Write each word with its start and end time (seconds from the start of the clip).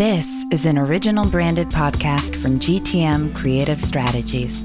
This 0.00 0.46
is 0.50 0.64
an 0.64 0.78
original 0.78 1.28
branded 1.28 1.68
podcast 1.68 2.34
from 2.34 2.58
GTM 2.58 3.34
Creative 3.36 3.78
Strategies. 3.78 4.58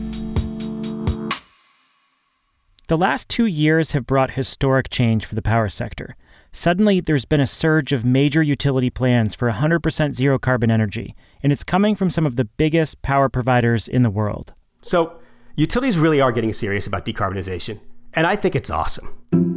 The 2.87 2.97
last 2.97 3.27
two 3.27 3.45
years 3.45 3.91
have 3.91 4.07
brought 4.07 4.31
historic 4.31 4.89
change 4.89 5.25
for 5.25 5.35
the 5.35 5.41
power 5.41 5.67
sector. 5.67 6.15
Suddenly, 6.53 7.01
there's 7.01 7.25
been 7.25 7.41
a 7.41 7.47
surge 7.47 7.91
of 7.91 8.05
major 8.05 8.41
utility 8.41 8.89
plans 8.89 9.35
for 9.35 9.51
100% 9.51 10.13
zero 10.13 10.39
carbon 10.39 10.71
energy, 10.71 11.17
and 11.43 11.51
it's 11.51 11.65
coming 11.65 11.97
from 11.97 12.09
some 12.09 12.25
of 12.25 12.37
the 12.37 12.45
biggest 12.45 13.01
power 13.01 13.27
providers 13.27 13.89
in 13.89 14.03
the 14.03 14.09
world. 14.09 14.53
So, 14.83 15.19
utilities 15.57 15.97
really 15.97 16.21
are 16.21 16.31
getting 16.31 16.53
serious 16.53 16.87
about 16.87 17.05
decarbonization, 17.05 17.81
and 18.13 18.25
I 18.25 18.37
think 18.37 18.55
it's 18.55 18.69
awesome. 18.69 19.54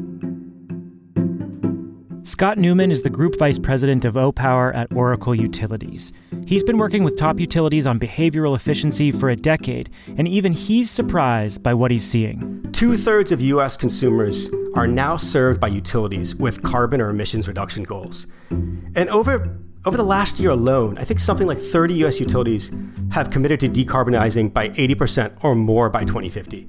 Scott 2.39 2.57
Neuman 2.57 2.93
is 2.93 3.03
the 3.03 3.11
Group 3.11 3.37
Vice 3.37 3.59
President 3.59 4.05
of 4.05 4.15
Opower 4.15 4.73
at 4.73 4.93
Oracle 4.93 5.35
Utilities. 5.35 6.13
He's 6.47 6.63
been 6.63 6.79
working 6.79 7.03
with 7.03 7.17
top 7.17 7.41
utilities 7.41 7.85
on 7.85 7.99
behavioral 7.99 8.55
efficiency 8.55 9.11
for 9.11 9.29
a 9.29 9.35
decade, 9.35 9.91
and 10.17 10.29
even 10.29 10.53
he's 10.53 10.89
surprised 10.89 11.65
by 11.65 11.75
what 11.75 11.91
he's 11.91 12.05
seeing. 12.05 12.65
Two 12.71 12.97
thirds 12.97 13.33
of 13.33 13.41
U.S. 13.41 13.77
consumers 13.77 14.51
are 14.77 14.87
now 14.87 15.17
served 15.17 15.61
by 15.61 15.67
utilities 15.67 16.37
with 16.37 16.63
carbon 16.63 17.01
or 17.01 17.11
emissions 17.11 17.49
reduction 17.49 17.83
goals. 17.83 18.29
And 18.51 19.09
over 19.09 19.59
over 19.85 19.97
the 19.97 20.05
last 20.05 20.39
year 20.39 20.51
alone, 20.51 20.97
I 20.97 21.03
think 21.03 21.19
something 21.19 21.49
like 21.49 21.59
30 21.59 22.05
US 22.05 22.21
utilities 22.21 22.71
have 23.11 23.31
committed 23.31 23.59
to 23.61 23.69
decarbonizing 23.69 24.53
by 24.53 24.69
80% 24.69 25.39
or 25.43 25.57
more 25.57 25.91
by 25.91 26.05
2050. 26.05 26.69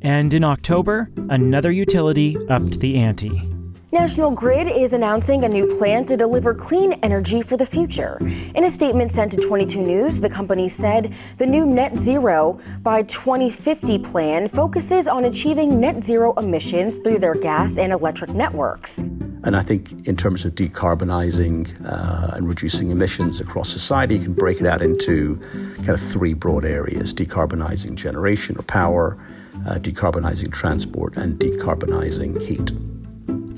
And 0.00 0.32
in 0.32 0.44
October, 0.44 1.10
another 1.28 1.70
utility 1.70 2.38
upped 2.48 2.80
the 2.80 2.96
ante. 2.96 3.49
National 3.92 4.30
Grid 4.30 4.68
is 4.68 4.92
announcing 4.92 5.42
a 5.44 5.48
new 5.48 5.66
plan 5.66 6.04
to 6.04 6.16
deliver 6.16 6.54
clean 6.54 6.92
energy 7.02 7.42
for 7.42 7.56
the 7.56 7.66
future. 7.66 8.18
In 8.54 8.62
a 8.62 8.70
statement 8.70 9.10
sent 9.10 9.32
to 9.32 9.38
22 9.38 9.82
News, 9.82 10.20
the 10.20 10.30
company 10.30 10.68
said 10.68 11.12
the 11.38 11.46
new 11.46 11.66
net 11.66 11.98
zero 11.98 12.60
by 12.82 13.02
2050 13.02 13.98
plan 13.98 14.46
focuses 14.46 15.08
on 15.08 15.24
achieving 15.24 15.80
net 15.80 16.04
zero 16.04 16.34
emissions 16.34 16.98
through 16.98 17.18
their 17.18 17.34
gas 17.34 17.78
and 17.78 17.92
electric 17.92 18.30
networks. 18.30 19.02
And 19.42 19.56
I 19.56 19.62
think, 19.62 20.06
in 20.06 20.16
terms 20.16 20.44
of 20.44 20.54
decarbonizing 20.54 21.84
uh, 21.84 22.36
and 22.36 22.46
reducing 22.46 22.90
emissions 22.90 23.40
across 23.40 23.70
society, 23.70 24.18
you 24.18 24.22
can 24.22 24.34
break 24.34 24.60
it 24.60 24.68
out 24.68 24.82
into 24.82 25.34
kind 25.78 25.88
of 25.88 26.00
three 26.00 26.34
broad 26.34 26.64
areas 26.64 27.12
decarbonizing 27.12 27.96
generation 27.96 28.56
or 28.56 28.62
power, 28.62 29.18
uh, 29.66 29.80
decarbonizing 29.80 30.52
transport, 30.52 31.16
and 31.16 31.40
decarbonizing 31.40 32.40
heat. 32.40 32.70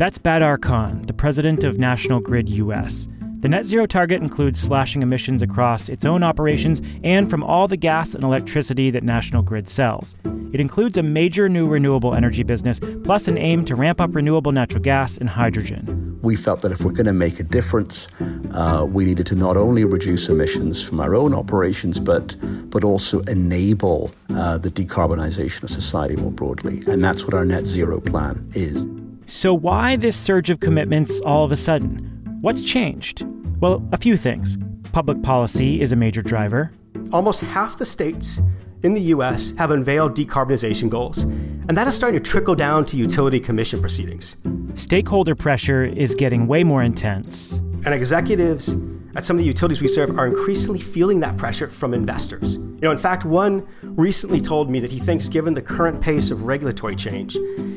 That's 0.03 0.19
Badar 0.19 0.61
Khan, 0.61 1.03
the 1.03 1.13
president 1.13 1.63
of 1.63 1.79
National 1.79 2.19
Grid 2.19 2.49
US. 2.49 3.07
The 3.39 3.49
net 3.49 3.65
zero 3.65 3.87
target 3.87 4.21
includes 4.21 4.61
slashing 4.61 5.01
emissions 5.01 5.43
across 5.43 5.89
its 5.89 6.05
own 6.05 6.25
operations 6.25 6.83
and 7.05 7.31
from 7.31 7.45
all 7.45 7.69
the 7.69 7.77
gas 7.77 8.13
and 8.13 8.25
electricity 8.25 8.91
that 8.91 9.05
National 9.05 9.43
Grid 9.43 9.69
sells. 9.69 10.17
It 10.53 10.59
includes 10.59 10.99
a 10.99 11.05
major 11.05 11.49
new 11.49 11.69
renewable 11.69 12.17
energy 12.17 12.43
business, 12.43 12.81
plus 13.05 13.29
an 13.29 13.39
aim 13.39 13.65
to 13.65 13.77
ramp 13.77 14.01
up 14.01 14.13
renewable 14.13 14.51
natural 14.51 14.83
gas 14.83 15.19
and 15.19 15.31
hydrogen. 15.31 16.19
We 16.21 16.35
felt 16.35 16.63
that 16.63 16.73
if 16.73 16.81
we're 16.81 16.91
going 16.91 17.07
to 17.07 17.13
make 17.13 17.39
a 17.39 17.45
difference, 17.45 18.09
uh, 18.55 18.85
we 18.85 19.05
needed 19.05 19.27
to 19.27 19.37
not 19.37 19.57
only 19.57 19.85
reduce 19.85 20.29
emissions 20.29 20.83
from 20.83 20.99
our 20.99 21.15
own 21.15 21.33
operations, 21.33 22.01
but 22.01 22.35
but 22.71 22.83
also 22.83 23.21
enable 23.21 24.11
uh, 24.31 24.59
the 24.59 24.71
decarbonization 24.71 25.63
of 25.63 25.71
society 25.71 26.17
more 26.17 26.33
broadly. 26.33 26.83
And 26.89 27.05
that's 27.05 27.23
what 27.23 27.35
our 27.35 27.45
net 27.45 27.67
zero 27.67 28.01
plan 28.01 28.51
is. 28.53 28.85
So, 29.27 29.55
why 29.55 29.97
this 29.97 30.17
surge 30.17 30.51
of 30.51 30.61
commitments 30.61 31.21
all 31.21 31.45
of 31.45 31.53
a 31.53 31.57
sudden? 31.57 31.99
What's 32.41 32.63
changed? 32.63 33.25
Well, 33.61 33.87
a 33.93 33.97
few 33.97 34.17
things. 34.17 34.59
Public 34.93 35.23
policy 35.23 35.81
is 35.81 35.93
a 35.93 35.97
major 35.97 36.23
driver. 36.23 36.73
Almost 37.13 37.41
half 37.41 37.79
the 37.79 37.85
states 37.85 38.41
in 38.83 38.95
the 38.95 39.01
US 39.01 39.53
have 39.57 39.71
unveiled 39.71 40.17
decarbonization 40.17 40.91
goals, 40.91 41.23
and 41.23 41.77
that 41.77 41.87
is 41.87 41.95
starting 41.95 42.21
to 42.21 42.31
trickle 42.31 42.55
down 42.55 42.85
to 42.87 42.97
utility 42.97 43.39
commission 43.39 43.81
proceedings. 43.81 44.37
Stakeholder 44.75 45.35
pressure 45.35 45.85
is 45.85 46.15
getting 46.15 46.47
way 46.47 46.65
more 46.65 46.83
intense. 46.83 47.53
And 47.85 47.95
executives 47.95 48.75
at 49.15 49.25
some 49.25 49.37
of 49.37 49.39
the 49.39 49.47
utilities 49.47 49.81
we 49.81 49.89
serve 49.89 50.19
are 50.19 50.27
increasingly 50.27 50.81
feeling 50.81 51.21
that 51.21 51.37
pressure 51.37 51.69
from 51.69 51.93
investors. 51.95 52.57
You 52.57 52.81
know, 52.83 52.91
in 52.91 52.99
fact, 52.99 53.25
one 53.25 53.67
recently 53.83 54.41
told 54.41 54.71
me 54.71 54.81
that 54.81 54.91
he 54.91 54.99
thinks 54.99 55.29
given 55.29 55.55
the 55.55 55.63
current 55.63 56.01
pace 56.01 56.31
of 56.31 56.45
regulatory 56.45 56.97
change, 56.97 57.37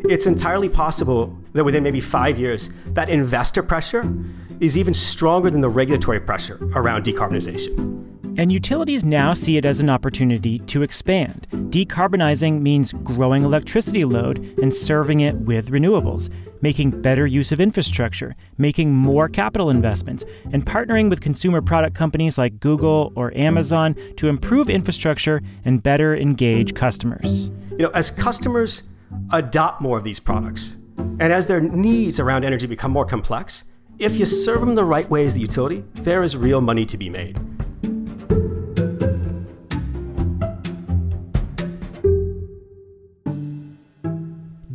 it's 0.10 0.26
entirely 0.26 0.70
possible 0.70 1.38
that 1.54 1.64
within 1.64 1.84
maybe 1.84 2.00
5 2.00 2.40
years 2.40 2.70
that 2.88 3.10
investor 3.10 3.62
pressure 3.62 4.12
is 4.60 4.78
even 4.78 4.94
stronger 4.94 5.50
than 5.50 5.62
the 5.62 5.70
regulatory 5.70 6.20
pressure 6.20 6.58
around 6.74 7.04
decarbonization. 7.04 8.15
And 8.38 8.52
utilities 8.52 9.06
now 9.06 9.34
see 9.34 9.56
it 9.56 9.64
as 9.64 9.80
an 9.80 9.90
opportunity 9.90 10.60
to 10.60 10.82
expand. 10.82 11.48
Decarbonizing 11.52 12.62
means 12.62 12.92
growing 12.92 13.44
electricity 13.44 14.04
load 14.04 14.40
and 14.62 14.74
serving 14.74 15.22
it 15.22 15.36
with 15.36 15.72
renewables, 15.72 16.30
making 16.62 17.02
better 17.02 17.26
use 17.26 17.54
of 17.54 17.62
infrastructure, 17.62 18.36
making 18.58 18.94
more 18.94 19.30
capital 19.30 19.70
investments, 19.70 20.26
and 20.52 20.66
partnering 20.66 21.10
with 21.10 21.22
consumer 21.22 21.62
product 21.62 21.96
companies 21.96 22.38
like 22.38 22.60
Google 22.60 23.14
or 23.16 23.36
Amazon 23.38 23.96
to 24.18 24.28
improve 24.28 24.70
infrastructure 24.70 25.42
and 25.64 25.82
better 25.82 26.14
engage 26.14 26.76
customers. 26.76 27.52
You 27.72 27.84
know, 27.84 27.90
as 27.92 28.12
customers 28.12 28.84
adopt 29.32 29.80
more 29.80 29.98
of 29.98 30.04
these 30.04 30.20
products, 30.20 30.76
and 30.98 31.22
as 31.22 31.48
their 31.48 31.62
needs 31.62 32.20
around 32.20 32.44
energy 32.44 32.68
become 32.68 32.92
more 32.92 33.06
complex, 33.06 33.64
if 33.98 34.18
you 34.18 34.26
serve 34.26 34.60
them 34.60 34.76
the 34.76 34.84
right 34.84 35.10
way 35.10 35.26
as 35.26 35.36
the 35.36 35.42
utility, 35.42 35.86
there 35.94 36.22
is 36.22 36.36
real 36.36 36.60
money 36.60 36.86
to 36.86 36.98
be 36.98 37.10
made. 37.10 37.40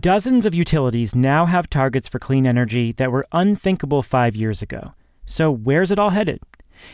Dozens 0.00 0.46
of 0.46 0.54
utilities 0.54 1.14
now 1.14 1.44
have 1.44 1.68
targets 1.68 2.08
for 2.08 2.18
clean 2.18 2.46
energy 2.46 2.92
that 2.92 3.12
were 3.12 3.26
unthinkable 3.32 4.02
five 4.02 4.34
years 4.34 4.62
ago. 4.62 4.94
So, 5.26 5.50
where's 5.50 5.90
it 5.90 5.98
all 5.98 6.10
headed? 6.10 6.40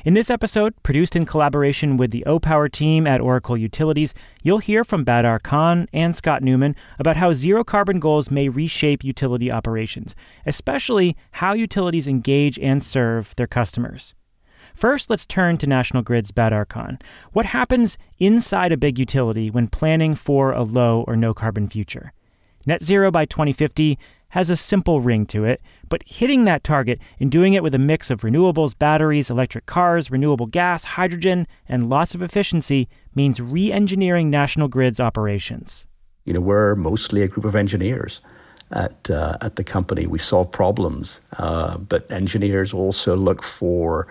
In 0.05 0.15
this 0.15 0.29
episode, 0.29 0.75
produced 0.83 1.15
in 1.15 1.25
collaboration 1.25 1.99
with 1.99 2.11
the 2.11 2.25
Opower 2.27 2.73
team 2.73 3.07
at 3.07 3.21
Oracle 3.21 3.57
Utilities, 3.57 4.13
you'll 4.43 4.59
hear 4.59 4.83
from 4.83 5.05
Badar 5.05 5.41
Khan 5.41 5.87
and 5.93 6.17
Scott 6.17 6.43
Neuman 6.43 6.75
about 6.99 7.17
how 7.17 7.33
zero 7.33 7.63
carbon 7.63 8.01
goals 8.01 8.33
may 8.33 8.49
reshape 8.49 9.05
utility 9.05 9.53
operations, 9.53 10.17
especially 10.45 11.17
how 11.33 11.53
utilities 11.53 12.09
engage 12.09 12.59
and 12.59 12.83
serve 12.83 13.37
their 13.37 13.47
customers. 13.47 14.15
First, 14.75 15.11
let's 15.11 15.27
turn 15.27 15.59
to 15.59 15.69
National 15.69 16.03
Grid's 16.03 16.33
Badar 16.33 16.67
Khan. 16.67 16.99
What 17.33 17.47
happens 17.47 17.99
inside 18.19 18.73
a 18.73 18.77
big 18.77 18.99
utility 18.99 19.49
when 19.49 19.69
planning 19.69 20.17
for 20.17 20.51
a 20.51 20.65
low 20.65 21.05
or 21.07 21.15
no 21.15 21.35
carbon 21.35 21.69
future? 21.69 22.13
Net 22.67 22.83
zero 22.83 23.13
by 23.13 23.25
2050 23.25 23.97
has 24.31 24.51
a 24.51 24.57
simple 24.57 25.01
ring 25.01 25.25
to 25.27 25.45
it, 25.45 25.63
but 25.89 26.03
hitting 26.05 26.45
that 26.45 26.65
target 26.65 26.99
and 27.21 27.31
doing 27.31 27.55
it 27.55 27.63
with 27.63 27.75
a 27.77 27.79
mix 27.79 28.11
of 28.11 28.23
renewables, 28.23 28.77
batteries, 28.77 29.31
electric 29.31 29.67
cars, 29.67 30.11
renewable 30.11 30.47
gas, 30.47 30.83
hydrogen, 30.83 31.47
and 31.69 31.89
lots 31.89 32.13
of 32.13 32.23
efficiency 32.23 32.89
means 33.15 33.41
re 33.41 33.71
engineering 33.71 34.31
National 34.31 34.67
Grid's 34.67 34.99
operations. 34.99 35.87
You 36.25 36.33
know, 36.33 36.41
we're 36.41 36.75
mostly 36.75 37.23
a 37.23 37.29
group 37.29 37.45
of 37.45 37.55
engineers 37.55 38.21
at, 38.73 39.09
uh, 39.11 39.39
at 39.41 39.55
the 39.55 39.63
company. 39.63 40.09
We 40.09 40.19
solve 40.19 40.51
problems, 40.51 41.21
uh, 41.39 41.79
but 41.79 42.11
engineers 42.11 42.75
also 42.75 43.17
look 43.17 43.43
for. 43.43 44.07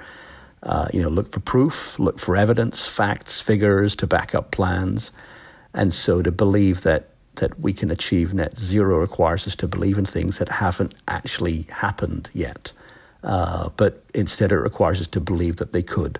Uh, 0.63 0.87
you 0.91 0.99
know, 0.99 1.09
look 1.09 1.31
for 1.31 1.41
proof, 1.41 1.99
look 1.99 2.17
for 2.17 2.35
evidence, 2.35 2.87
facts, 2.87 3.39
figures 3.39 3.95
to 3.95 4.07
back 4.07 4.33
up 4.33 4.49
plans. 4.49 5.11
And 5.75 5.93
so 5.93 6.23
to 6.23 6.31
believe 6.31 6.81
that 6.81 7.09
that 7.37 7.59
we 7.59 7.73
can 7.73 7.91
achieve 7.91 8.33
net 8.33 8.57
zero 8.57 8.99
requires 8.99 9.47
us 9.47 9.55
to 9.57 9.67
believe 9.67 9.97
in 9.97 10.05
things 10.05 10.39
that 10.39 10.49
haven't 10.49 10.93
actually 11.07 11.63
happened 11.69 12.29
yet. 12.33 12.71
Uh, 13.23 13.69
but 13.75 14.03
instead, 14.13 14.51
it 14.51 14.57
requires 14.57 15.01
us 15.01 15.07
to 15.07 15.19
believe 15.19 15.57
that 15.57 15.71
they 15.71 15.81
could. 15.81 16.19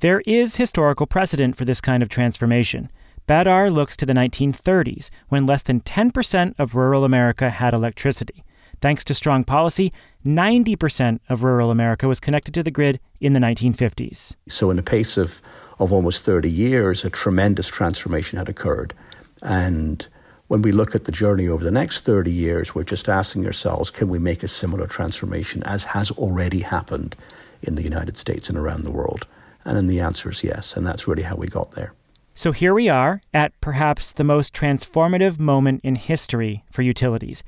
There 0.00 0.22
is 0.26 0.56
historical 0.56 1.06
precedent 1.06 1.56
for 1.56 1.64
this 1.64 1.80
kind 1.80 2.02
of 2.02 2.08
transformation. 2.08 2.90
Badar 3.26 3.72
looks 3.72 3.96
to 3.96 4.04
the 4.04 4.12
1930s, 4.12 5.08
when 5.28 5.46
less 5.46 5.62
than 5.62 5.80
10% 5.80 6.54
of 6.58 6.74
rural 6.74 7.04
America 7.04 7.48
had 7.48 7.72
electricity. 7.72 8.44
Thanks 8.82 9.02
to 9.04 9.14
strong 9.14 9.44
policy, 9.44 9.94
90% 10.26 11.20
of 11.30 11.42
rural 11.42 11.70
America 11.70 12.06
was 12.06 12.20
connected 12.20 12.52
to 12.52 12.62
the 12.62 12.70
grid 12.70 13.00
in 13.18 13.32
the 13.32 13.40
1950s. 13.40 14.34
So, 14.48 14.70
in 14.70 14.78
a 14.78 14.82
pace 14.82 15.16
of, 15.16 15.40
of 15.78 15.90
almost 15.90 16.22
30 16.22 16.50
years, 16.50 17.02
a 17.02 17.08
tremendous 17.08 17.68
transformation 17.68 18.36
had 18.36 18.50
occurred. 18.50 18.92
And 19.40 20.06
when 20.48 20.62
we 20.62 20.72
look 20.72 20.94
at 20.94 21.04
the 21.04 21.12
journey 21.12 21.48
over 21.48 21.64
the 21.64 21.70
next 21.70 22.00
30 22.00 22.30
years, 22.30 22.74
we're 22.74 22.84
just 22.84 23.08
asking 23.08 23.46
ourselves 23.46 23.90
can 23.90 24.08
we 24.08 24.18
make 24.18 24.42
a 24.42 24.48
similar 24.48 24.86
transformation 24.86 25.62
as 25.64 25.84
has 25.84 26.10
already 26.12 26.60
happened 26.60 27.16
in 27.62 27.74
the 27.74 27.82
United 27.82 28.16
States 28.16 28.48
and 28.48 28.58
around 28.58 28.82
the 28.82 28.90
world? 28.90 29.26
And 29.64 29.76
then 29.76 29.86
the 29.86 30.00
answer 30.00 30.30
is 30.30 30.44
yes. 30.44 30.76
And 30.76 30.86
that's 30.86 31.08
really 31.08 31.22
how 31.22 31.36
we 31.36 31.48
got 31.48 31.72
there. 31.72 31.94
So 32.34 32.52
here 32.52 32.74
we 32.74 32.88
are 32.88 33.22
at 33.32 33.58
perhaps 33.60 34.12
the 34.12 34.24
most 34.24 34.52
transformative 34.52 35.38
moment 35.38 35.80
in 35.84 35.94
history 35.94 36.64
for 36.70 36.82
utilities. 36.82 37.42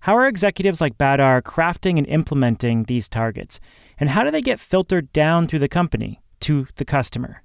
How 0.00 0.16
are 0.16 0.26
executives 0.26 0.80
like 0.80 0.96
Badar 0.96 1.42
crafting 1.42 1.98
and 1.98 2.06
implementing 2.06 2.84
these 2.84 3.08
targets? 3.08 3.60
And 3.98 4.08
how 4.08 4.24
do 4.24 4.30
they 4.30 4.40
get 4.40 4.58
filtered 4.58 5.12
down 5.12 5.46
through 5.46 5.58
the 5.58 5.68
company? 5.68 6.20
to 6.40 6.66
the 6.76 6.84
customer? 6.84 7.42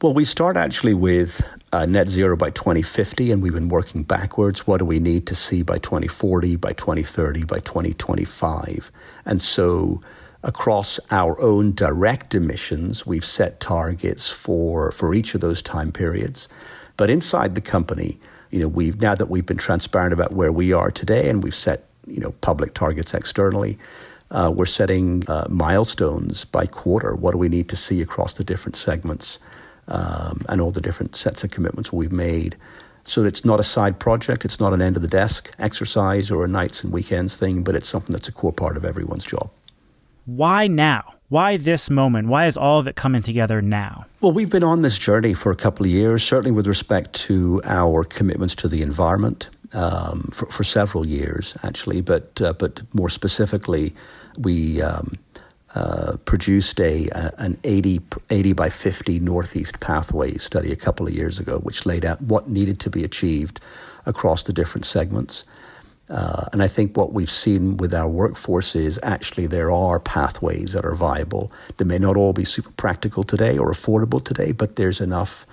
Well, 0.00 0.14
we 0.14 0.24
start 0.24 0.56
actually 0.56 0.94
with 0.94 1.42
uh, 1.72 1.84
net 1.84 2.06
zero 2.06 2.36
by 2.36 2.50
2050, 2.50 3.32
and 3.32 3.42
we've 3.42 3.52
been 3.52 3.68
working 3.68 4.04
backwards. 4.04 4.64
What 4.64 4.78
do 4.78 4.84
we 4.84 5.00
need 5.00 5.26
to 5.26 5.34
see 5.34 5.62
by 5.62 5.78
2040, 5.78 6.54
by 6.54 6.72
2030, 6.72 7.42
by 7.42 7.58
2025? 7.58 8.92
And 9.26 9.42
so, 9.42 10.00
across 10.44 11.00
our 11.10 11.40
own 11.40 11.74
direct 11.74 12.36
emissions, 12.36 13.06
we've 13.06 13.24
set 13.24 13.58
targets 13.58 14.30
for, 14.30 14.92
for 14.92 15.14
each 15.14 15.34
of 15.34 15.40
those 15.40 15.62
time 15.62 15.90
periods. 15.90 16.46
But 16.96 17.10
inside 17.10 17.56
the 17.56 17.60
company, 17.60 18.20
you 18.52 18.60
know, 18.60 18.68
we've 18.68 19.00
now 19.00 19.16
that 19.16 19.28
we've 19.28 19.46
been 19.46 19.56
transparent 19.56 20.12
about 20.12 20.32
where 20.32 20.52
we 20.52 20.72
are 20.72 20.92
today, 20.92 21.28
and 21.28 21.42
we've 21.42 21.56
set 21.56 21.88
you 22.06 22.20
know 22.20 22.30
public 22.40 22.72
targets 22.72 23.14
externally. 23.14 23.76
Uh, 24.30 24.52
we're 24.54 24.64
setting 24.64 25.28
uh, 25.28 25.48
milestones 25.50 26.44
by 26.44 26.66
quarter. 26.66 27.16
What 27.16 27.32
do 27.32 27.38
we 27.38 27.48
need 27.48 27.68
to 27.70 27.76
see 27.76 28.00
across 28.00 28.34
the 28.34 28.44
different 28.44 28.76
segments? 28.76 29.40
Um, 29.88 30.42
and 30.48 30.60
all 30.60 30.70
the 30.70 30.80
different 30.80 31.16
sets 31.16 31.44
of 31.44 31.50
commitments 31.50 31.92
we've 31.92 32.12
made. 32.12 32.56
So 33.04 33.24
it's 33.24 33.44
not 33.44 33.58
a 33.58 33.62
side 33.62 33.98
project, 33.98 34.44
it's 34.44 34.60
not 34.60 34.72
an 34.74 34.82
end 34.82 34.96
of 34.96 35.02
the 35.02 35.08
desk 35.08 35.50
exercise 35.58 36.30
or 36.30 36.44
a 36.44 36.48
nights 36.48 36.84
and 36.84 36.92
weekends 36.92 37.36
thing, 37.36 37.62
but 37.62 37.74
it's 37.74 37.88
something 37.88 38.12
that's 38.12 38.28
a 38.28 38.32
core 38.32 38.52
part 38.52 38.76
of 38.76 38.84
everyone's 38.84 39.24
job. 39.24 39.50
Why 40.26 40.66
now? 40.66 41.14
Why 41.30 41.56
this 41.56 41.90
moment? 41.90 42.28
Why 42.28 42.46
is 42.46 42.56
all 42.56 42.78
of 42.78 42.86
it 42.86 42.96
coming 42.96 43.22
together 43.22 43.60
now? 43.62 44.06
Well, 44.20 44.32
we've 44.32 44.50
been 44.50 44.64
on 44.64 44.82
this 44.82 44.98
journey 44.98 45.34
for 45.34 45.50
a 45.50 45.56
couple 45.56 45.84
of 45.84 45.92
years, 45.92 46.22
certainly 46.22 46.50
with 46.50 46.66
respect 46.66 47.14
to 47.26 47.62
our 47.64 48.04
commitments 48.04 48.54
to 48.56 48.68
the 48.68 48.82
environment 48.82 49.50
um, 49.72 50.30
for, 50.32 50.46
for, 50.46 50.64
several 50.64 51.06
years, 51.06 51.54
actually. 51.62 52.00
But 52.00 52.40
uh, 52.40 52.54
but 52.54 52.80
more 52.94 53.10
specifically, 53.10 53.94
we 54.38 54.80
um, 54.80 55.18
uh, 55.78 56.16
produced 56.24 56.80
a, 56.80 57.08
a, 57.10 57.32
an 57.38 57.56
80, 57.62 58.00
80 58.30 58.52
by 58.52 58.68
50 58.68 59.20
Northeast 59.20 59.78
pathway 59.78 60.36
study 60.36 60.72
a 60.72 60.76
couple 60.76 61.06
of 61.06 61.14
years 61.14 61.38
ago, 61.38 61.58
which 61.58 61.86
laid 61.86 62.04
out 62.04 62.20
what 62.20 62.48
needed 62.48 62.80
to 62.80 62.90
be 62.90 63.04
achieved 63.04 63.60
across 64.04 64.42
the 64.42 64.52
different 64.52 64.84
segments. 64.84 65.44
Uh, 66.10 66.46
and 66.52 66.64
I 66.64 66.66
think 66.66 66.96
what 66.96 67.12
we've 67.12 67.30
seen 67.30 67.76
with 67.76 67.94
our 67.94 68.08
workforce 68.08 68.74
is 68.74 68.98
actually 69.04 69.46
there 69.46 69.70
are 69.70 70.00
pathways 70.00 70.72
that 70.72 70.84
are 70.84 70.96
viable. 70.96 71.52
They 71.76 71.84
may 71.84 71.98
not 71.98 72.16
all 72.16 72.32
be 72.32 72.44
super 72.44 72.72
practical 72.72 73.22
today 73.22 73.56
or 73.56 73.70
affordable 73.70 74.24
today, 74.24 74.50
but 74.50 74.74
there's 74.74 75.00
enough. 75.00 75.46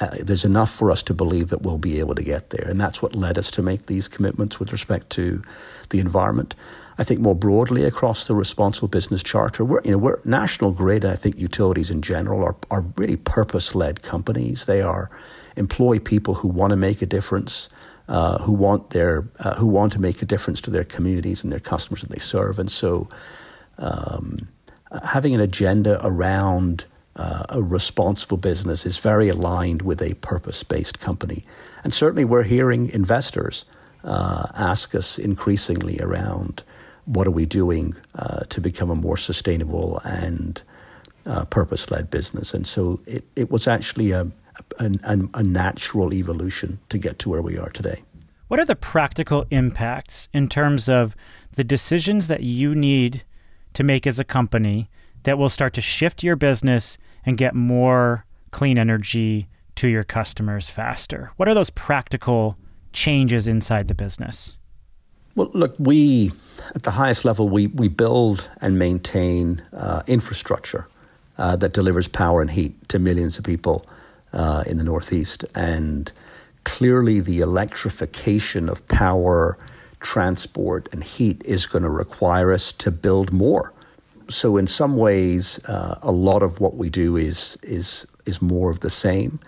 Uh, 0.00 0.16
there's 0.20 0.44
enough 0.44 0.70
for 0.70 0.90
us 0.90 1.02
to 1.02 1.12
believe 1.12 1.50
that 1.50 1.60
we'll 1.60 1.76
be 1.76 1.98
able 1.98 2.14
to 2.14 2.22
get 2.22 2.48
there, 2.48 2.66
and 2.66 2.80
that's 2.80 3.02
what 3.02 3.14
led 3.14 3.36
us 3.36 3.50
to 3.50 3.62
make 3.62 3.86
these 3.86 4.08
commitments 4.08 4.58
with 4.58 4.72
respect 4.72 5.10
to 5.10 5.42
the 5.90 5.98
environment. 5.98 6.54
I 7.02 7.04
think 7.04 7.18
more 7.18 7.34
broadly 7.34 7.82
across 7.82 8.28
the 8.28 8.34
responsible 8.36 8.86
business 8.86 9.24
charter, 9.24 9.64
we're, 9.64 9.80
you 9.82 9.90
know, 9.90 9.98
we're 9.98 10.20
National 10.24 10.70
Grid, 10.70 11.02
and 11.02 11.12
I 11.12 11.16
think 11.16 11.36
utilities 11.36 11.90
in 11.90 12.00
general 12.00 12.44
are, 12.44 12.54
are 12.70 12.82
really 12.96 13.16
purpose 13.16 13.74
led 13.74 14.02
companies. 14.02 14.66
They 14.66 14.82
are 14.82 15.10
employ 15.56 15.98
people 15.98 16.34
who 16.34 16.46
want 16.46 16.70
to 16.70 16.76
make 16.76 17.02
a 17.02 17.06
difference, 17.06 17.68
uh, 18.06 18.38
who 18.44 18.52
want 18.52 18.90
their 18.90 19.28
uh, 19.40 19.56
who 19.56 19.66
want 19.66 19.92
to 19.94 20.00
make 20.00 20.22
a 20.22 20.24
difference 20.24 20.60
to 20.60 20.70
their 20.70 20.84
communities 20.84 21.42
and 21.42 21.52
their 21.52 21.58
customers 21.58 22.02
that 22.02 22.10
they 22.10 22.20
serve. 22.20 22.60
And 22.60 22.70
so, 22.70 23.08
um, 23.78 24.46
having 25.04 25.34
an 25.34 25.40
agenda 25.40 25.98
around 26.06 26.84
uh, 27.16 27.46
a 27.48 27.60
responsible 27.60 28.36
business 28.36 28.86
is 28.86 28.98
very 28.98 29.28
aligned 29.28 29.82
with 29.82 30.00
a 30.00 30.14
purpose 30.14 30.62
based 30.62 31.00
company. 31.00 31.44
And 31.82 31.92
certainly, 31.92 32.24
we're 32.24 32.44
hearing 32.44 32.90
investors 32.90 33.64
uh, 34.04 34.46
ask 34.54 34.94
us 34.94 35.18
increasingly 35.18 35.98
around 35.98 36.62
what 37.04 37.26
are 37.26 37.32
we 37.32 37.46
doing 37.46 37.96
uh, 38.14 38.40
to 38.48 38.60
become 38.60 38.90
a 38.90 38.94
more 38.94 39.16
sustainable 39.16 40.00
and 40.04 40.62
uh, 41.26 41.44
purpose 41.46 41.90
led 41.90 42.10
business? 42.10 42.54
And 42.54 42.66
so 42.66 43.00
it, 43.06 43.24
it 43.36 43.50
was 43.50 43.66
actually 43.66 44.12
a, 44.12 44.28
a, 44.78 44.90
a, 45.34 45.42
natural 45.42 46.14
evolution 46.14 46.78
to 46.88 46.98
get 46.98 47.18
to 47.20 47.30
where 47.30 47.42
we 47.42 47.58
are 47.58 47.70
today. 47.70 48.02
What 48.48 48.60
are 48.60 48.64
the 48.64 48.76
practical 48.76 49.46
impacts 49.50 50.28
in 50.32 50.48
terms 50.48 50.88
of 50.88 51.16
the 51.56 51.64
decisions 51.64 52.28
that 52.28 52.42
you 52.42 52.74
need 52.74 53.24
to 53.74 53.82
make 53.82 54.06
as 54.06 54.18
a 54.18 54.24
company 54.24 54.90
that 55.22 55.38
will 55.38 55.48
start 55.48 55.72
to 55.74 55.80
shift 55.80 56.22
your 56.22 56.36
business 56.36 56.98
and 57.24 57.38
get 57.38 57.54
more 57.54 58.26
clean 58.50 58.78
energy 58.78 59.48
to 59.76 59.88
your 59.88 60.04
customers 60.04 60.68
faster? 60.68 61.32
What 61.36 61.48
are 61.48 61.54
those 61.54 61.70
practical 61.70 62.58
changes 62.92 63.48
inside 63.48 63.88
the 63.88 63.94
business? 63.94 64.56
Well, 65.34 65.50
look, 65.54 65.74
we 65.78 66.32
at 66.74 66.82
the 66.82 66.92
highest 66.92 67.24
level 67.24 67.48
we 67.48 67.68
we 67.68 67.88
build 67.88 68.48
and 68.60 68.78
maintain 68.78 69.62
uh, 69.72 70.02
infrastructure 70.06 70.86
uh, 71.38 71.56
that 71.56 71.72
delivers 71.72 72.06
power 72.06 72.42
and 72.42 72.50
heat 72.50 72.88
to 72.90 72.98
millions 72.98 73.38
of 73.38 73.44
people 73.44 73.86
uh, 74.34 74.64
in 74.66 74.76
the 74.76 74.84
Northeast, 74.84 75.44
and 75.54 76.12
clearly 76.64 77.20
the 77.20 77.40
electrification 77.40 78.68
of 78.68 78.86
power, 78.88 79.56
transport, 80.00 80.88
and 80.92 81.02
heat 81.02 81.42
is 81.46 81.66
going 81.66 81.82
to 81.82 81.90
require 81.90 82.52
us 82.52 82.72
to 82.72 82.90
build 82.90 83.32
more. 83.32 83.72
So, 84.28 84.58
in 84.58 84.66
some 84.66 84.96
ways, 84.96 85.58
uh, 85.64 85.98
a 86.02 86.12
lot 86.12 86.42
of 86.42 86.60
what 86.60 86.76
we 86.76 86.90
do 86.90 87.16
is 87.16 87.56
is 87.62 88.06
is 88.26 88.42
more 88.42 88.70
of 88.70 88.80
the 88.80 88.90
same. 88.90 89.40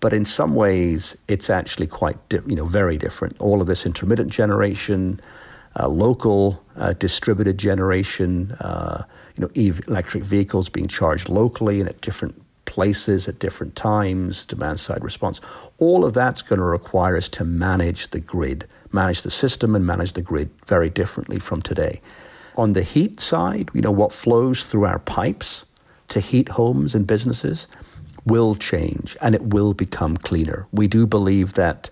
But 0.00 0.12
in 0.14 0.24
some 0.24 0.54
ways, 0.54 1.16
it's 1.28 1.50
actually 1.50 1.86
quite, 1.86 2.16
di- 2.28 2.40
you 2.46 2.56
know, 2.56 2.64
very 2.64 2.96
different. 2.96 3.38
All 3.38 3.60
of 3.60 3.66
this 3.66 3.84
intermittent 3.84 4.30
generation, 4.30 5.20
uh, 5.78 5.88
local 5.88 6.64
uh, 6.76 6.94
distributed 6.94 7.58
generation, 7.58 8.52
uh, 8.60 9.04
you 9.36 9.42
know, 9.42 9.50
EV, 9.54 9.86
electric 9.88 10.24
vehicles 10.24 10.68
being 10.68 10.86
charged 10.86 11.28
locally 11.28 11.80
and 11.80 11.88
at 11.88 12.00
different 12.00 12.42
places 12.64 13.28
at 13.28 13.38
different 13.38 13.74
times, 13.74 14.46
demand 14.46 14.78
side 14.78 15.02
response. 15.02 15.40
All 15.78 16.04
of 16.04 16.14
that's 16.14 16.40
going 16.40 16.60
to 16.60 16.64
require 16.64 17.16
us 17.16 17.28
to 17.30 17.44
manage 17.44 18.08
the 18.08 18.20
grid, 18.20 18.66
manage 18.92 19.22
the 19.22 19.30
system, 19.30 19.74
and 19.74 19.84
manage 19.84 20.12
the 20.12 20.22
grid 20.22 20.50
very 20.66 20.88
differently 20.88 21.40
from 21.40 21.62
today. 21.62 22.00
On 22.56 22.72
the 22.72 22.82
heat 22.82 23.20
side, 23.20 23.70
you 23.74 23.80
know, 23.80 23.90
what 23.90 24.12
flows 24.12 24.62
through 24.62 24.84
our 24.84 25.00
pipes 25.00 25.64
to 26.08 26.20
heat 26.20 26.50
homes 26.50 26.94
and 26.94 27.06
businesses 27.06 27.66
will 28.26 28.54
change 28.54 29.16
and 29.20 29.34
it 29.34 29.42
will 29.42 29.74
become 29.74 30.16
cleaner. 30.16 30.66
We 30.72 30.86
do 30.86 31.06
believe 31.06 31.54
that 31.54 31.90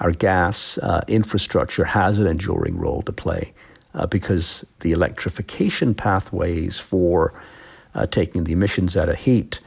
our 0.00 0.12
gas 0.12 0.78
uh, 0.78 1.02
infrastructure 1.08 1.84
has 1.84 2.18
an 2.18 2.26
enduring 2.26 2.76
role 2.78 3.02
to 3.02 3.12
play 3.12 3.52
uh, 3.94 4.06
because 4.06 4.64
the 4.80 4.92
electrification 4.92 5.94
pathways 5.94 6.78
for 6.78 7.32
uh, 7.94 8.06
taking 8.06 8.44
the 8.44 8.52
emissions 8.52 8.96
out 8.96 9.08
of 9.08 9.16
heat. 9.16 9.60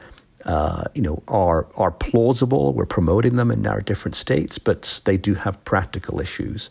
Uh, 0.44 0.84
you 0.94 1.02
know, 1.02 1.22
are 1.28 1.66
are 1.76 1.90
plausible. 1.90 2.72
We're 2.72 2.86
promoting 2.86 3.36
them 3.36 3.50
in 3.50 3.66
our 3.66 3.82
different 3.82 4.14
states, 4.14 4.58
but 4.58 5.02
they 5.04 5.18
do 5.18 5.34
have 5.34 5.62
practical 5.66 6.18
issues. 6.18 6.70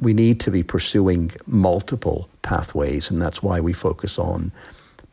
We 0.00 0.12
need 0.12 0.40
to 0.40 0.50
be 0.50 0.64
pursuing 0.64 1.30
multiple 1.46 2.28
pathways, 2.42 3.08
and 3.08 3.22
that's 3.22 3.42
why 3.44 3.60
we 3.60 3.72
focus 3.72 4.18
on 4.18 4.50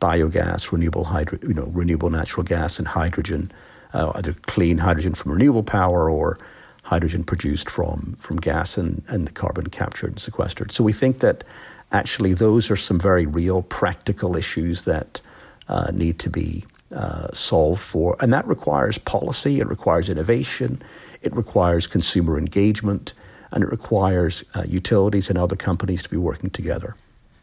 biogas, 0.00 0.70
renewable 0.72 1.04
hydro, 1.04 1.38
you 1.42 1.54
know, 1.54 1.70
renewable 1.72 2.10
natural 2.10 2.44
gas 2.44 2.78
and 2.78 2.88
hydrogen, 2.88 3.50
uh, 3.92 4.12
either 4.14 4.34
clean 4.46 4.78
hydrogen 4.78 5.14
from 5.14 5.32
renewable 5.32 5.62
power 5.62 6.10
or 6.10 6.38
hydrogen 6.82 7.22
produced 7.24 7.68
from 7.68 8.16
from 8.18 8.36
gas 8.36 8.78
and, 8.78 9.02
and 9.08 9.26
the 9.26 9.32
carbon 9.32 9.66
captured 9.68 10.10
and 10.10 10.20
sequestered. 10.20 10.72
So 10.72 10.84
we 10.84 10.92
think 10.92 11.18
that 11.18 11.44
actually 11.92 12.34
those 12.34 12.70
are 12.70 12.76
some 12.76 12.98
very 12.98 13.26
real 13.26 13.62
practical 13.62 14.36
issues 14.36 14.82
that 14.82 15.20
uh, 15.68 15.90
need 15.92 16.18
to 16.20 16.30
be 16.30 16.64
uh, 16.94 17.28
solved 17.32 17.82
for, 17.82 18.16
and 18.20 18.32
that 18.32 18.46
requires 18.46 18.96
policy. 18.98 19.60
It 19.60 19.68
requires 19.68 20.08
innovation. 20.08 20.80
It 21.20 21.34
requires 21.34 21.86
consumer 21.86 22.38
engagement, 22.38 23.12
and 23.50 23.64
it 23.64 23.70
requires 23.70 24.44
uh, 24.54 24.64
utilities 24.66 25.28
and 25.28 25.38
other 25.38 25.56
companies 25.56 26.02
to 26.04 26.08
be 26.08 26.16
working 26.16 26.50
together. 26.50 26.94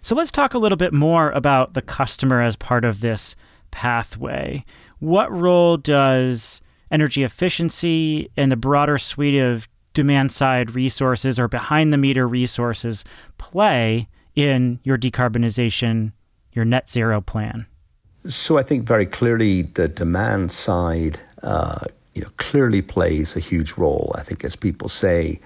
So 0.05 0.13
let's 0.13 0.29
talk 0.29 0.53
a 0.53 0.59
little 0.59 0.75
bit 0.75 0.93
more 0.93 1.31
about 1.31 1.73
the 1.73 1.81
customer 1.81 2.39
as 2.39 2.55
part 2.55 2.85
of 2.85 2.99
this 2.99 3.35
pathway. 3.71 4.63
What 4.99 5.35
role 5.35 5.77
does 5.77 6.61
energy 6.91 7.23
efficiency 7.23 8.29
and 8.37 8.51
the 8.51 8.55
broader 8.55 8.99
suite 8.99 9.41
of 9.41 9.67
demand 9.95 10.31
side 10.31 10.75
resources 10.75 11.39
or 11.39 11.47
behind 11.47 11.91
the 11.91 11.97
meter 11.97 12.27
resources 12.27 13.03
play 13.39 14.07
in 14.35 14.79
your 14.83 14.95
decarbonization, 14.95 16.11
your 16.53 16.65
net 16.65 16.87
zero 16.87 17.19
plan? 17.19 17.65
So 18.27 18.59
I 18.59 18.61
think 18.61 18.85
very 18.85 19.07
clearly 19.07 19.63
the 19.63 19.87
demand 19.87 20.51
side, 20.51 21.19
uh, 21.41 21.85
you 22.13 22.21
know, 22.21 22.29
clearly 22.37 22.83
plays 22.83 23.35
a 23.35 23.39
huge 23.39 23.73
role. 23.73 24.13
I 24.15 24.21
think 24.21 24.43
as 24.43 24.55
people 24.55 24.87
say, 24.87 25.39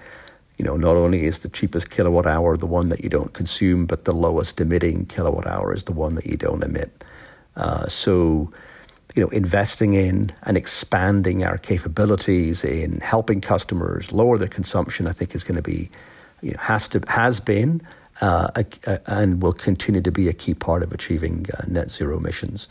you 0.60 0.66
know, 0.66 0.76
not 0.76 0.94
only 0.94 1.24
is 1.24 1.38
the 1.38 1.48
cheapest 1.48 1.88
kilowatt 1.88 2.26
hour 2.26 2.54
the 2.54 2.66
one 2.66 2.90
that 2.90 3.02
you 3.02 3.08
don't 3.08 3.32
consume, 3.32 3.86
but 3.86 4.04
the 4.04 4.12
lowest 4.12 4.60
emitting 4.60 5.06
kilowatt 5.06 5.46
hour 5.46 5.72
is 5.72 5.84
the 5.84 5.92
one 5.92 6.16
that 6.16 6.26
you 6.26 6.36
don't 6.36 6.62
emit. 6.62 7.02
Uh, 7.56 7.88
so, 7.88 8.52
you 9.14 9.22
know, 9.22 9.30
investing 9.30 9.94
in 9.94 10.30
and 10.42 10.58
expanding 10.58 11.44
our 11.44 11.56
capabilities 11.56 12.62
in 12.62 13.00
helping 13.00 13.40
customers 13.40 14.12
lower 14.12 14.36
their 14.36 14.48
consumption, 14.48 15.06
I 15.06 15.12
think 15.12 15.34
is 15.34 15.42
going 15.42 15.56
to 15.56 15.62
be, 15.62 15.88
you 16.42 16.50
know, 16.50 16.58
has 16.60 16.88
to 16.88 17.00
has 17.08 17.40
been 17.40 17.80
uh, 18.20 18.50
a, 18.54 18.66
a, 18.84 19.00
and 19.06 19.42
will 19.42 19.54
continue 19.54 20.02
to 20.02 20.12
be 20.12 20.28
a 20.28 20.34
key 20.34 20.52
part 20.52 20.82
of 20.82 20.92
achieving 20.92 21.46
uh, 21.56 21.64
net 21.68 21.90
zero 21.90 22.18
emissions. 22.18 22.68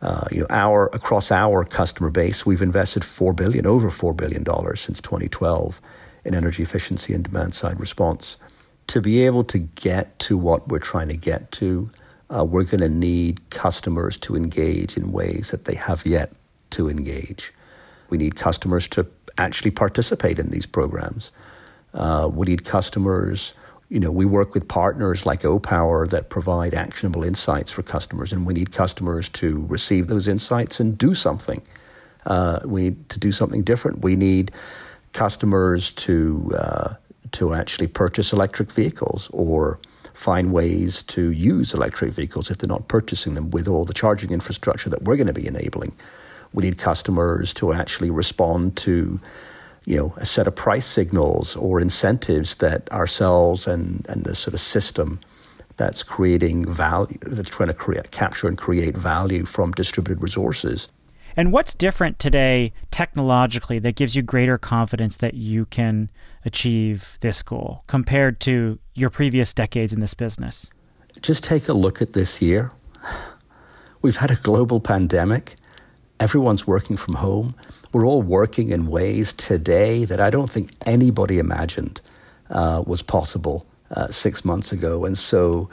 Uh, 0.00 0.26
you 0.32 0.40
know, 0.40 0.46
our 0.48 0.86
across 0.94 1.30
our 1.30 1.62
customer 1.62 2.08
base, 2.08 2.46
we've 2.46 2.62
invested 2.62 3.04
four 3.04 3.34
billion, 3.34 3.66
over 3.66 3.90
four 3.90 4.14
billion 4.14 4.42
dollars 4.42 4.80
since 4.80 4.98
2012 5.02 5.78
in 6.24 6.34
energy 6.34 6.62
efficiency 6.62 7.12
and 7.12 7.24
demand 7.24 7.54
side 7.54 7.78
response. 7.78 8.36
To 8.88 9.00
be 9.00 9.24
able 9.24 9.44
to 9.44 9.58
get 9.58 10.18
to 10.20 10.36
what 10.36 10.68
we're 10.68 10.78
trying 10.78 11.08
to 11.08 11.16
get 11.16 11.50
to, 11.52 11.90
uh, 12.34 12.44
we're 12.44 12.64
going 12.64 12.80
to 12.80 12.88
need 12.88 13.50
customers 13.50 14.16
to 14.18 14.36
engage 14.36 14.96
in 14.96 15.12
ways 15.12 15.50
that 15.50 15.64
they 15.64 15.74
have 15.74 16.04
yet 16.06 16.32
to 16.70 16.88
engage. 16.88 17.52
We 18.10 18.18
need 18.18 18.36
customers 18.36 18.88
to 18.88 19.06
actually 19.38 19.70
participate 19.70 20.38
in 20.38 20.50
these 20.50 20.66
programs. 20.66 21.32
Uh, 21.94 22.28
we 22.32 22.46
need 22.46 22.64
customers 22.64 23.54
you 23.92 24.00
know, 24.00 24.10
we 24.10 24.24
work 24.24 24.54
with 24.54 24.68
partners 24.68 25.26
like 25.26 25.42
Opower 25.42 26.08
that 26.08 26.30
provide 26.30 26.72
actionable 26.72 27.22
insights 27.22 27.70
for 27.70 27.82
customers, 27.82 28.32
and 28.32 28.46
we 28.46 28.54
need 28.54 28.72
customers 28.72 29.28
to 29.28 29.66
receive 29.68 30.06
those 30.06 30.28
insights 30.28 30.80
and 30.80 30.96
do 30.96 31.14
something. 31.14 31.60
Uh, 32.24 32.60
we 32.64 32.80
need 32.84 33.10
to 33.10 33.18
do 33.18 33.32
something 33.32 33.62
different. 33.62 34.00
We 34.00 34.16
need 34.16 34.50
customers 35.12 35.90
to 35.90 36.52
uh, 36.56 36.94
to 37.32 37.54
actually 37.54 37.86
purchase 37.86 38.32
electric 38.32 38.70
vehicles 38.70 39.30
or 39.32 39.78
find 40.12 40.52
ways 40.52 41.02
to 41.02 41.30
use 41.30 41.72
electric 41.72 42.12
vehicles 42.12 42.50
if 42.50 42.58
they're 42.58 42.68
not 42.68 42.88
purchasing 42.88 43.34
them 43.34 43.50
with 43.50 43.66
all 43.66 43.84
the 43.84 43.94
charging 43.94 44.30
infrastructure 44.30 44.90
that 44.90 45.02
we're 45.02 45.16
going 45.16 45.26
to 45.26 45.32
be 45.32 45.46
enabling. 45.46 45.92
We 46.52 46.64
need 46.64 46.76
customers 46.76 47.54
to 47.54 47.72
actually 47.72 48.10
respond 48.10 48.76
to 48.78 49.18
you 49.84 49.96
know, 49.96 50.14
a 50.16 50.26
set 50.26 50.46
of 50.46 50.54
price 50.54 50.86
signals 50.86 51.56
or 51.56 51.80
incentives 51.80 52.56
that 52.56 52.90
ourselves 52.92 53.66
and, 53.66 54.06
and 54.08 54.24
the 54.24 54.34
sort 54.34 54.54
of 54.54 54.60
system 54.60 55.18
that's 55.76 56.02
creating 56.02 56.72
value, 56.72 57.18
that's 57.22 57.50
trying 57.50 57.68
to 57.68 57.74
create, 57.74 58.10
capture 58.10 58.46
and 58.46 58.58
create 58.58 58.96
value 58.96 59.44
from 59.44 59.72
distributed 59.72 60.22
resources. 60.22 60.88
And 61.36 61.52
what's 61.52 61.74
different 61.74 62.18
today 62.18 62.72
technologically 62.90 63.78
that 63.80 63.96
gives 63.96 64.14
you 64.14 64.22
greater 64.22 64.58
confidence 64.58 65.16
that 65.18 65.34
you 65.34 65.66
can 65.66 66.10
achieve 66.44 67.16
this 67.20 67.42
goal 67.42 67.84
compared 67.86 68.40
to 68.40 68.78
your 68.94 69.10
previous 69.10 69.54
decades 69.54 69.92
in 69.92 70.00
this 70.00 70.14
business? 70.14 70.68
Just 71.20 71.44
take 71.44 71.68
a 71.68 71.72
look 71.72 72.02
at 72.02 72.12
this 72.12 72.42
year. 72.42 72.72
We've 74.02 74.16
had 74.16 74.30
a 74.30 74.36
global 74.36 74.80
pandemic. 74.80 75.56
Everyone's 76.18 76.66
working 76.66 76.96
from 76.96 77.14
home 77.14 77.54
we're 77.92 78.06
all 78.06 78.22
working 78.22 78.70
in 78.70 78.86
ways 78.86 79.32
today 79.32 80.04
that 80.06 80.20
I 80.20 80.30
don't 80.30 80.50
think 80.50 80.72
anybody 80.86 81.38
imagined 81.38 82.00
uh, 82.50 82.82
was 82.86 83.02
possible 83.02 83.66
uh, 83.90 84.08
six 84.08 84.44
months 84.44 84.72
ago. 84.72 85.04
And 85.04 85.16
so, 85.16 85.68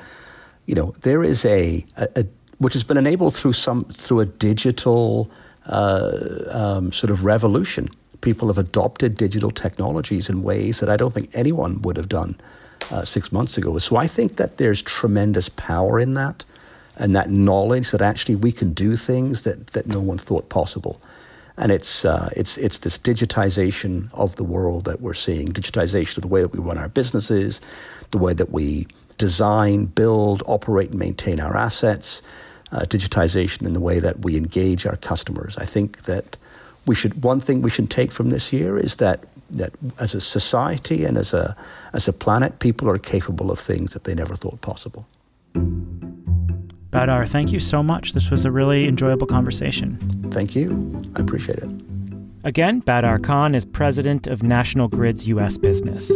you 0.66 0.76
know, 0.76 0.94
there 1.02 1.24
is 1.24 1.46
a, 1.46 1.86
a, 1.96 2.10
a 2.18 2.26
which 2.58 2.74
has 2.74 2.84
been 2.84 2.98
enabled 2.98 3.36
through 3.36 3.54
some 3.54 3.86
through 3.86 4.20
a 4.20 4.26
digital 4.26 5.32
uh, 5.70 6.44
um, 6.50 6.92
sort 6.92 7.12
of 7.12 7.24
revolution. 7.24 7.90
People 8.22 8.48
have 8.50 8.58
adopted 8.58 9.16
digital 9.16 9.52
technologies 9.52 10.30
in 10.30 10.44
ways 10.44 10.80
that 10.80 10.90
I 10.90 10.98
don't 10.98 11.14
think 11.14 11.30
anyone 11.34 11.82
would 11.84 11.96
have 11.96 12.10
done 12.10 12.36
uh, 12.92 13.06
six 13.06 13.32
months 13.32 13.58
ago. 13.58 13.78
So 13.78 13.96
I 13.96 14.08
think 14.08 14.36
that 14.36 14.58
there's 14.58 14.82
tremendous 14.82 15.48
power 15.50 16.00
in 16.00 16.16
that, 16.16 16.44
and 16.98 17.16
that 17.16 17.30
knowledge 17.30 17.92
that 17.92 18.02
actually 18.02 18.36
we 18.36 18.52
can 18.52 18.74
do 18.74 18.98
things 18.98 19.44
that 19.44 19.68
that 19.68 19.88
no 19.88 20.02
one 20.02 20.18
thought 20.18 20.50
possible. 20.50 21.00
And 21.60 21.72
it's, 21.74 22.06
uh, 22.06 22.30
it's, 22.38 22.58
it's 22.58 22.78
this 22.80 22.98
digitization 22.98 24.10
of 24.14 24.38
the 24.38 24.46
world 24.46 24.86
that 24.86 25.02
we're 25.02 25.14
seeing, 25.14 25.50
digitization 25.50 26.16
of 26.18 26.22
the 26.22 26.30
way 26.30 26.42
that 26.42 26.54
we 26.54 26.60
run 26.60 26.78
our 26.78 26.88
businesses, 26.88 27.60
the 28.12 28.18
way 28.18 28.34
that 28.34 28.50
we 28.50 28.88
design, 29.18 29.86
build, 29.86 30.42
operate, 30.46 30.92
and 30.92 31.00
maintain 31.00 31.42
our 31.42 31.58
assets, 31.58 32.22
uh, 32.72 32.82
digitization 32.82 33.66
in 33.66 33.74
the 33.74 33.80
way 33.80 34.00
that 34.00 34.20
we 34.20 34.38
engage 34.38 34.86
our 34.86 34.98
customers. 34.98 35.58
I 35.58 35.66
think 35.66 36.04
that 36.04 36.38
we 36.86 36.96
should, 36.96 37.24
one 37.24 37.40
thing 37.40 37.62
we 37.62 37.70
should 37.70 37.90
take 37.90 38.12
from 38.12 38.30
this 38.30 38.54
year 38.54 38.78
is 38.78 38.96
that, 38.96 39.26
that 39.52 39.74
as 40.00 40.16
a 40.16 40.22
society 40.22 41.06
and 41.06 41.18
as 41.18 41.34
a, 41.34 41.56
as 41.94 42.08
a 42.08 42.14
planet, 42.14 42.60
people 42.60 42.90
are 42.90 42.98
capable 42.98 43.52
of 43.52 43.60
things 43.60 43.94
that 43.94 44.04
they 44.04 44.16
never 44.16 44.36
thought 44.36 44.62
possible. 44.62 45.06
Badar, 46.92 47.28
thank 47.30 47.52
you 47.52 47.60
so 47.60 47.84
much. 47.84 48.14
This 48.14 48.32
was 48.32 48.46
a 48.46 48.52
really 48.52 48.88
enjoyable 48.88 49.28
conversation. 49.28 49.98
Thank 50.32 50.56
you. 50.56 51.04
I 51.16 51.22
appreciate 51.22 51.60
it. 51.60 51.70
Again, 52.44 52.82
Badar 52.82 53.22
Khan 53.24 53.54
is 53.54 53.66
president 53.66 54.26
of 54.26 54.42
National 54.44 54.88
Grid's 54.88 55.28
U.S. 55.28 55.58
business. 55.58 56.10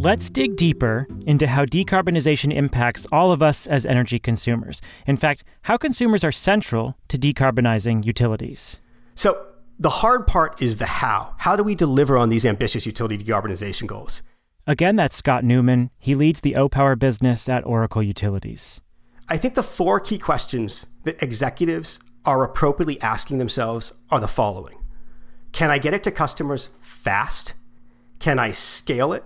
Let's 0.00 0.30
dig 0.30 0.54
deeper 0.54 1.08
into 1.26 1.48
how 1.48 1.64
decarbonization 1.64 2.54
impacts 2.54 3.04
all 3.10 3.32
of 3.32 3.42
us 3.42 3.66
as 3.66 3.84
energy 3.84 4.20
consumers. 4.20 4.80
In 5.08 5.16
fact, 5.16 5.42
how 5.62 5.76
consumers 5.76 6.22
are 6.22 6.30
central 6.30 6.96
to 7.08 7.18
decarbonizing 7.18 8.04
utilities. 8.06 8.76
So, 9.16 9.46
the 9.76 9.90
hard 9.90 10.28
part 10.28 10.62
is 10.62 10.76
the 10.76 10.86
how. 10.86 11.34
How 11.38 11.56
do 11.56 11.64
we 11.64 11.74
deliver 11.74 12.16
on 12.16 12.28
these 12.28 12.46
ambitious 12.46 12.86
utility 12.86 13.18
decarbonization 13.18 13.88
goals? 13.88 14.22
Again, 14.68 14.94
that's 14.94 15.16
Scott 15.16 15.42
Neuman. 15.42 15.90
He 15.98 16.14
leads 16.14 16.42
the 16.42 16.52
Opower 16.52 16.96
business 16.96 17.48
at 17.48 17.66
Oracle 17.66 18.02
Utilities. 18.02 18.80
I 19.28 19.36
think 19.36 19.54
the 19.56 19.64
four 19.64 19.98
key 19.98 20.18
questions 20.18 20.86
that 21.02 21.20
executives 21.20 21.98
are 22.24 22.44
appropriately 22.44 23.00
asking 23.00 23.38
themselves 23.38 23.94
are 24.10 24.20
the 24.20 24.28
following 24.28 24.76
Can 25.50 25.72
I 25.72 25.78
get 25.78 25.92
it 25.92 26.04
to 26.04 26.12
customers 26.12 26.68
fast? 26.80 27.54
Can 28.20 28.38
I 28.38 28.52
scale 28.52 29.12
it? 29.12 29.24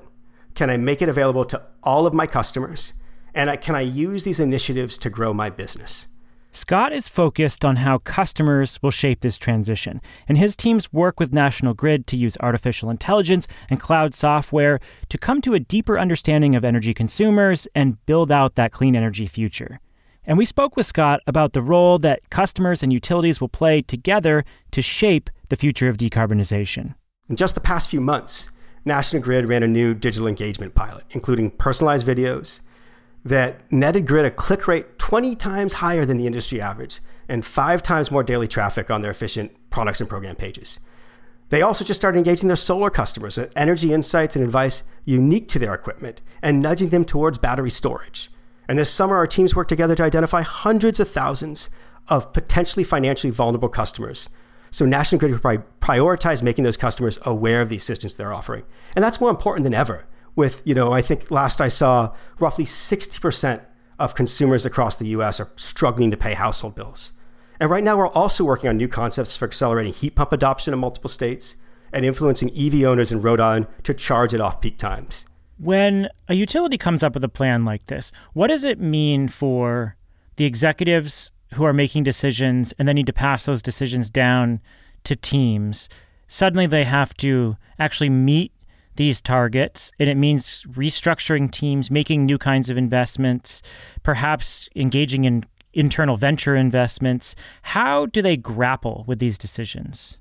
Can 0.55 0.71
I 0.71 0.77
make 0.77 1.01
it 1.01 1.09
available 1.09 1.45
to 1.47 1.63
all 1.83 2.07
of 2.07 2.15
my 2.15 2.27
customers? 2.27 2.93
And 3.35 3.61
can 3.61 3.75
I 3.75 3.81
use 3.81 4.25
these 4.25 4.41
initiatives 4.41 4.99
to 4.99 5.11
grow 5.11 5.33
my 5.33 5.51
business? 5.51 6.09
Scott 6.55 6.93
is 6.93 7.09
focused 7.09 7.65
on 7.65 7.77
how 7.77 7.97
customers 7.99 8.79
will 8.83 8.91
shape 8.91 9.23
this 9.23 9.39
transition, 9.39 10.03
and 10.29 10.37
his 10.37 10.55
teams 10.55 10.93
work 10.93 11.19
with 11.19 11.33
National 11.33 11.73
Grid 11.73 12.07
to 12.09 12.17
use 12.17 12.37
artificial 12.41 12.91
intelligence 12.91 13.49
and 13.71 13.81
cloud 13.81 14.15
software 14.15 14.79
to 15.09 15.17
come 15.17 15.41
to 15.41 15.55
a 15.55 15.61
deeper 15.61 15.99
understanding 15.99 16.55
of 16.55 16.63
energy 16.63 16.93
consumers 16.93 17.67
and 17.75 18.05
build 18.05 18.31
out 18.31 18.57
that 18.57 18.71
clean 18.71 18.95
energy 18.95 19.27
future. 19.27 19.81
And 20.27 20.37
we 20.37 20.45
spoke 20.45 20.77
with 20.77 20.85
Scott 20.85 21.21
about 21.27 21.55
the 21.55 21.63
role 21.63 21.99
that 22.01 22.29
customers 22.29 22.83
and 22.83 22.93
utilities 22.93 23.41
will 23.41 23.49
play 23.49 23.81
together 23.81 24.45
to 24.73 24.83
shape 24.83 25.31
the 25.49 25.57
future 25.57 25.89
of 25.89 25.97
decarbonization. 25.97 26.95
In 27.31 27.37
just 27.37 27.55
the 27.55 27.63
past 27.63 27.89
few 27.89 28.01
months, 28.03 28.51
National 28.85 29.23
Grid 29.23 29.47
ran 29.47 29.63
a 29.63 29.69
new 29.69 29.95
digital 29.95 30.27
engagement 30.27 30.75
pilot, 30.75 31.05
including 31.11 31.51
personalized 31.51 32.07
videos 32.07 32.61
that 33.25 33.71
netted 33.71 34.07
Grid 34.07 34.25
a 34.25 34.31
click 34.31 34.67
rate 34.67 34.99
20 34.99 35.37
times 35.37 35.75
higher 35.75 36.05
than 36.05 36.17
the 36.17 36.27
industry 36.27 36.61
average 36.61 37.01
and 37.29 37.45
five 37.45 37.83
times 37.83 38.11
more 38.11 38.25
daily 38.25 38.49
traffic 38.49 38.91
on 38.91 39.03
their 39.03 39.11
efficient 39.11 39.53
products 39.71 40.01
and 40.01 40.09
program 40.11 40.35
pages. 40.35 40.81
They 41.51 41.63
also 41.63 41.85
just 41.85 42.01
started 42.01 42.19
engaging 42.19 42.49
their 42.49 42.57
solar 42.57 42.91
customers 42.91 43.37
with 43.37 43.53
energy 43.55 43.93
insights 43.93 44.35
and 44.35 44.45
advice 44.45 44.83
unique 45.05 45.49
to 45.49 45.59
their 45.59 45.75
equipment 45.75 46.23
and 46.41 46.63
nudging 46.63 46.89
them 46.89 47.05
towards 47.05 47.39
battery 47.39 47.71
storage. 47.71 48.31
And 48.69 48.79
this 48.79 48.91
summer, 48.91 49.17
our 49.17 49.27
teams 49.27 49.55
worked 49.55 49.69
together 49.69 49.95
to 49.97 50.03
identify 50.03 50.41
hundreds 50.43 50.99
of 50.99 51.11
thousands 51.11 51.69
of 52.09 52.33
potentially 52.33 52.85
financially 52.85 53.31
vulnerable 53.31 53.69
customers. 53.69 54.29
So 54.73 54.85
National 54.87 55.21
Grid 55.21 55.33
will 55.33 55.63
prioritize 55.81 56.43
making 56.43 56.65
those 56.65 56.77
customers 56.77 57.19
aware 57.23 57.61
of 57.61 57.69
the 57.69 57.77
assistance 57.77 58.15
they're 58.15 58.33
offering. 58.33 58.65
And 58.97 59.05
that's 59.05 59.21
more 59.21 59.31
important 59.31 59.65
than 59.65 59.75
ever 59.75 60.07
with, 60.35 60.63
you 60.65 60.75
know, 60.75 60.93
I 60.93 61.03
think 61.03 61.31
last 61.31 61.61
I 61.61 61.69
saw 61.69 62.15
roughly 62.41 62.65
60% 62.65 63.61
of 63.99 64.15
consumers 64.15 64.65
across 64.65 64.97
the 64.97 65.09
US 65.09 65.39
are 65.39 65.51
struggling 65.57 66.11
to 66.11 66.17
pay 66.17 66.35
household 66.35 66.75
bills. 66.75 67.13
And 67.61 67.71
right 67.71 67.85
now, 67.85 67.97
we're 67.97 68.09
also 68.09 68.45
working 68.45 68.69
on 68.69 68.77
new 68.77 68.89
concepts 68.89 69.37
for 69.37 69.45
accelerating 69.45 69.93
heat 69.93 70.17
pump 70.17 70.33
adoption 70.33 70.73
in 70.73 70.81
multiple 70.81 71.11
states 71.11 71.57
and 71.93 72.05
influencing 72.05 72.51
EV 72.57 72.83
owners 72.85 73.13
in 73.13 73.23
Rhode 73.23 73.41
Island 73.41 73.67
to 73.85 73.95
charge 73.95 74.35
at 74.35 74.41
off 74.41 74.61
peak 74.61 74.79
times. 74.79 75.27
When 75.59 76.09
a 76.29 76.35
utility 76.35 76.79
comes 76.79 77.03
up 77.03 77.15
with 77.15 77.23
a 77.23 77.29
plan 77.29 77.65
like 77.65 77.87
this, 77.87 78.11
what 78.33 78.49
does 78.49 78.65
it 78.65 78.81
mean 78.81 79.29
for 79.29 79.97
the 80.37 80.47
executives 80.47 81.31
who 81.55 81.65
are 81.65 81.73
making 81.73 82.05
decisions 82.05 82.73
and 82.79 82.87
then 82.87 82.97
need 82.97 83.07
to 83.07 83.13
pass 83.13 83.45
those 83.45 83.63
decisions 83.63 84.11
down 84.11 84.61
to 85.05 85.17
teams? 85.17 85.89
Suddenly, 86.29 86.67
they 86.67 86.85
have 86.85 87.15
to 87.19 87.57
actually 87.79 88.11
meet 88.11 88.53
these 88.97 89.21
targets. 89.21 89.93
And 89.99 90.09
it 90.09 90.17
means 90.17 90.65
restructuring 90.65 91.51
teams, 91.51 91.91
making 91.91 92.27
new 92.27 92.39
kinds 92.39 92.71
of 92.71 92.77
investments, 92.77 93.63
perhaps 94.03 94.69
engaging 94.77 95.25
in 95.25 95.45
internal 95.73 96.17
venture 96.17 96.55
investments. 96.55 97.35
How 97.63 98.07
do 98.07 98.23
they 98.23 98.37
grapple 98.37 99.05
with 99.07 99.19
these 99.19 99.39
decisions? 99.39 100.19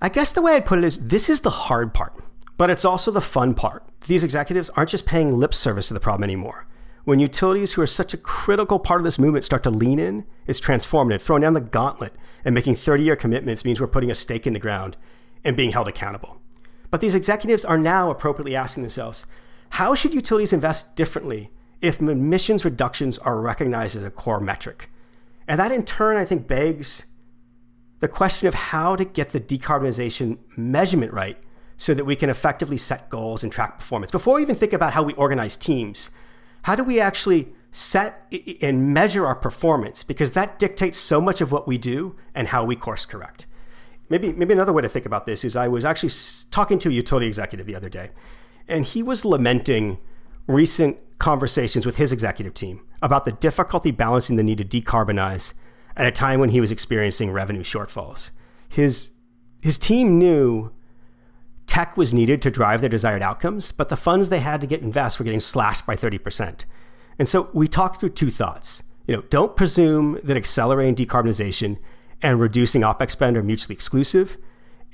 I 0.00 0.08
guess 0.08 0.32
the 0.32 0.42
way 0.42 0.54
I'd 0.54 0.66
put 0.66 0.78
it 0.78 0.84
is 0.84 0.98
this 0.98 1.28
is 1.28 1.40
the 1.40 1.50
hard 1.50 1.94
part, 1.94 2.14
but 2.56 2.70
it's 2.70 2.84
also 2.84 3.10
the 3.10 3.20
fun 3.20 3.54
part. 3.54 3.84
These 4.06 4.24
executives 4.24 4.70
aren't 4.70 4.90
just 4.90 5.06
paying 5.06 5.32
lip 5.32 5.54
service 5.54 5.88
to 5.88 5.94
the 5.94 6.00
problem 6.00 6.24
anymore. 6.24 6.66
When 7.04 7.18
utilities 7.18 7.72
who 7.72 7.82
are 7.82 7.86
such 7.86 8.14
a 8.14 8.18
critical 8.18 8.78
part 8.78 9.00
of 9.00 9.04
this 9.04 9.18
movement 9.18 9.44
start 9.44 9.64
to 9.64 9.70
lean 9.70 9.98
in, 9.98 10.24
it's 10.46 10.60
transformative. 10.60 11.20
Throwing 11.20 11.42
down 11.42 11.54
the 11.54 11.60
gauntlet 11.60 12.14
and 12.44 12.54
making 12.54 12.76
30 12.76 13.02
year 13.02 13.16
commitments 13.16 13.64
means 13.64 13.80
we're 13.80 13.88
putting 13.88 14.10
a 14.10 14.14
stake 14.14 14.46
in 14.46 14.52
the 14.52 14.60
ground 14.60 14.96
and 15.44 15.56
being 15.56 15.72
held 15.72 15.88
accountable. 15.88 16.40
But 16.90 17.00
these 17.00 17.14
executives 17.14 17.64
are 17.64 17.78
now 17.78 18.10
appropriately 18.10 18.54
asking 18.54 18.84
themselves, 18.84 19.26
how 19.70 19.94
should 19.94 20.14
utilities 20.14 20.52
invest 20.52 20.94
differently 20.94 21.50
if 21.80 22.00
emissions 22.00 22.64
reductions 22.64 23.18
are 23.18 23.40
recognized 23.40 23.96
as 23.96 24.04
a 24.04 24.10
core 24.10 24.40
metric? 24.40 24.88
And 25.48 25.58
that 25.58 25.72
in 25.72 25.84
turn, 25.84 26.16
I 26.16 26.24
think, 26.24 26.46
begs 26.46 27.06
the 27.98 28.08
question 28.08 28.46
of 28.46 28.54
how 28.54 28.94
to 28.94 29.04
get 29.04 29.30
the 29.30 29.40
decarbonization 29.40 30.38
measurement 30.56 31.12
right 31.12 31.38
so 31.76 31.94
that 31.94 32.04
we 32.04 32.14
can 32.14 32.30
effectively 32.30 32.76
set 32.76 33.08
goals 33.08 33.42
and 33.42 33.52
track 33.52 33.78
performance. 33.78 34.12
Before 34.12 34.34
we 34.34 34.42
even 34.42 34.54
think 34.54 34.72
about 34.72 34.92
how 34.92 35.02
we 35.02 35.14
organize 35.14 35.56
teams, 35.56 36.10
how 36.62 36.74
do 36.74 36.84
we 36.84 37.00
actually 37.00 37.48
set 37.70 38.32
and 38.60 38.92
measure 38.92 39.26
our 39.26 39.34
performance? 39.34 40.04
Because 40.04 40.32
that 40.32 40.58
dictates 40.58 40.98
so 40.98 41.20
much 41.20 41.40
of 41.40 41.52
what 41.52 41.66
we 41.66 41.78
do 41.78 42.16
and 42.34 42.48
how 42.48 42.64
we 42.64 42.76
course 42.76 43.06
correct. 43.06 43.46
Maybe, 44.08 44.32
maybe 44.32 44.52
another 44.52 44.72
way 44.72 44.82
to 44.82 44.88
think 44.88 45.06
about 45.06 45.26
this 45.26 45.44
is 45.44 45.56
I 45.56 45.68
was 45.68 45.84
actually 45.84 46.12
talking 46.50 46.78
to 46.80 46.88
a 46.88 46.92
utility 46.92 47.26
executive 47.26 47.66
the 47.66 47.74
other 47.74 47.88
day, 47.88 48.10
and 48.68 48.84
he 48.84 49.02
was 49.02 49.24
lamenting 49.24 49.98
recent 50.46 50.98
conversations 51.18 51.86
with 51.86 51.96
his 51.96 52.12
executive 52.12 52.52
team 52.52 52.84
about 53.00 53.24
the 53.24 53.32
difficulty 53.32 53.90
balancing 53.90 54.36
the 54.36 54.42
need 54.42 54.58
to 54.58 54.64
decarbonize 54.64 55.54
at 55.96 56.06
a 56.06 56.10
time 56.10 56.40
when 56.40 56.50
he 56.50 56.60
was 56.60 56.72
experiencing 56.72 57.30
revenue 57.30 57.62
shortfalls. 57.62 58.30
His, 58.68 59.12
his 59.60 59.78
team 59.78 60.18
knew 60.18 60.72
tech 61.66 61.96
was 61.96 62.12
needed 62.12 62.42
to 62.42 62.50
drive 62.50 62.80
their 62.80 62.90
desired 62.90 63.22
outcomes, 63.22 63.72
but 63.72 63.88
the 63.88 63.96
funds 63.96 64.28
they 64.28 64.40
had 64.40 64.60
to 64.60 64.66
get 64.66 64.82
invest 64.82 65.18
were 65.18 65.24
getting 65.24 65.40
slashed 65.40 65.86
by 65.86 65.96
30%. 65.96 66.64
And 67.18 67.28
so 67.28 67.50
we 67.52 67.68
talked 67.68 68.00
through 68.00 68.10
two 68.10 68.30
thoughts. 68.30 68.82
You 69.06 69.16
know, 69.16 69.22
don't 69.30 69.56
presume 69.56 70.18
that 70.22 70.36
accelerating 70.36 70.94
decarbonization 70.94 71.78
and 72.22 72.40
reducing 72.40 72.82
OPEX 72.82 73.12
spend 73.12 73.36
are 73.36 73.42
mutually 73.42 73.74
exclusive. 73.74 74.36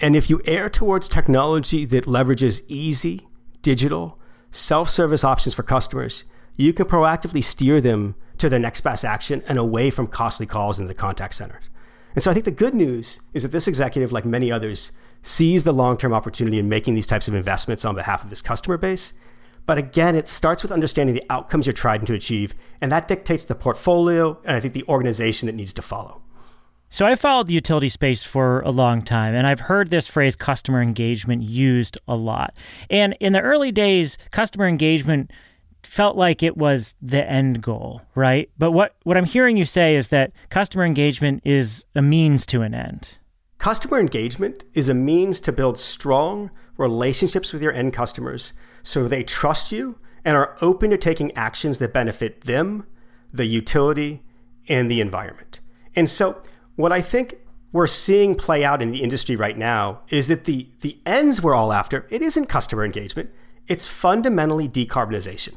And 0.00 0.16
if 0.16 0.30
you 0.30 0.40
err 0.46 0.68
towards 0.68 1.08
technology 1.08 1.84
that 1.86 2.04
leverages 2.04 2.62
easy, 2.68 3.28
digital, 3.62 4.18
self 4.50 4.88
service 4.88 5.24
options 5.24 5.54
for 5.54 5.62
customers, 5.62 6.24
you 6.56 6.72
can 6.72 6.86
proactively 6.86 7.42
steer 7.42 7.80
them 7.80 8.14
to 8.38 8.48
their 8.48 8.58
next 8.58 8.80
best 8.80 9.04
action 9.04 9.42
and 9.48 9.58
away 9.58 9.90
from 9.90 10.06
costly 10.06 10.46
calls 10.46 10.78
into 10.78 10.88
the 10.88 10.94
contact 10.94 11.34
centers. 11.34 11.68
And 12.14 12.22
so 12.22 12.30
I 12.30 12.34
think 12.34 12.44
the 12.44 12.50
good 12.50 12.74
news 12.74 13.20
is 13.34 13.42
that 13.42 13.52
this 13.52 13.68
executive, 13.68 14.12
like 14.12 14.24
many 14.24 14.50
others, 14.50 14.92
sees 15.28 15.64
the 15.64 15.72
long 15.72 15.96
term 15.96 16.12
opportunity 16.12 16.58
in 16.58 16.68
making 16.68 16.94
these 16.94 17.06
types 17.06 17.28
of 17.28 17.34
investments 17.34 17.84
on 17.84 17.94
behalf 17.94 18.24
of 18.24 18.30
his 18.30 18.42
customer 18.42 18.78
base. 18.78 19.12
But 19.66 19.76
again, 19.76 20.16
it 20.16 20.26
starts 20.26 20.62
with 20.62 20.72
understanding 20.72 21.14
the 21.14 21.24
outcomes 21.28 21.66
you're 21.66 21.74
trying 21.74 22.06
to 22.06 22.14
achieve, 22.14 22.54
and 22.80 22.90
that 22.90 23.06
dictates 23.06 23.44
the 23.44 23.54
portfolio 23.54 24.38
and 24.44 24.56
I 24.56 24.60
think 24.60 24.72
the 24.72 24.84
organization 24.88 25.46
that 25.46 25.54
needs 25.54 25.74
to 25.74 25.82
follow. 25.82 26.22
So 26.88 27.04
I 27.04 27.16
followed 27.16 27.48
the 27.48 27.52
utility 27.52 27.90
space 27.90 28.24
for 28.24 28.60
a 28.60 28.70
long 28.70 29.02
time, 29.02 29.34
and 29.34 29.46
I've 29.46 29.60
heard 29.60 29.90
this 29.90 30.08
phrase 30.08 30.34
customer 30.34 30.80
engagement 30.80 31.42
used 31.42 31.98
a 32.08 32.16
lot. 32.16 32.56
And 32.88 33.14
in 33.20 33.34
the 33.34 33.42
early 33.42 33.70
days, 33.70 34.16
customer 34.30 34.66
engagement 34.66 35.30
felt 35.82 36.16
like 36.16 36.42
it 36.42 36.56
was 36.56 36.94
the 37.02 37.22
end 37.30 37.60
goal, 37.60 38.00
right? 38.14 38.50
But 38.56 38.70
what, 38.70 38.96
what 39.02 39.18
I'm 39.18 39.26
hearing 39.26 39.58
you 39.58 39.66
say 39.66 39.96
is 39.96 40.08
that 40.08 40.32
customer 40.48 40.86
engagement 40.86 41.42
is 41.44 41.84
a 41.94 42.00
means 42.00 42.46
to 42.46 42.62
an 42.62 42.74
end. 42.74 43.18
Customer 43.58 43.98
engagement 43.98 44.64
is 44.72 44.88
a 44.88 44.94
means 44.94 45.40
to 45.40 45.52
build 45.52 45.78
strong 45.78 46.50
relationships 46.76 47.52
with 47.52 47.60
your 47.60 47.72
end 47.72 47.92
customers 47.92 48.52
so 48.84 49.06
they 49.08 49.24
trust 49.24 49.72
you 49.72 49.98
and 50.24 50.36
are 50.36 50.56
open 50.62 50.90
to 50.90 50.96
taking 50.96 51.36
actions 51.36 51.78
that 51.78 51.92
benefit 51.92 52.42
them, 52.42 52.86
the 53.32 53.46
utility, 53.46 54.22
and 54.68 54.90
the 54.90 55.00
environment. 55.00 55.60
And 55.96 56.08
so 56.08 56.40
what 56.76 56.92
I 56.92 57.00
think 57.00 57.36
we're 57.72 57.88
seeing 57.88 58.36
play 58.36 58.64
out 58.64 58.80
in 58.80 58.92
the 58.92 59.02
industry 59.02 59.34
right 59.34 59.58
now 59.58 60.02
is 60.08 60.28
that 60.28 60.44
the, 60.44 60.68
the 60.80 60.98
ends 61.04 61.42
we're 61.42 61.54
all 61.54 61.72
after, 61.72 62.06
it 62.10 62.22
isn't 62.22 62.46
customer 62.46 62.84
engagement, 62.84 63.30
it's 63.66 63.88
fundamentally 63.88 64.68
decarbonization, 64.68 65.54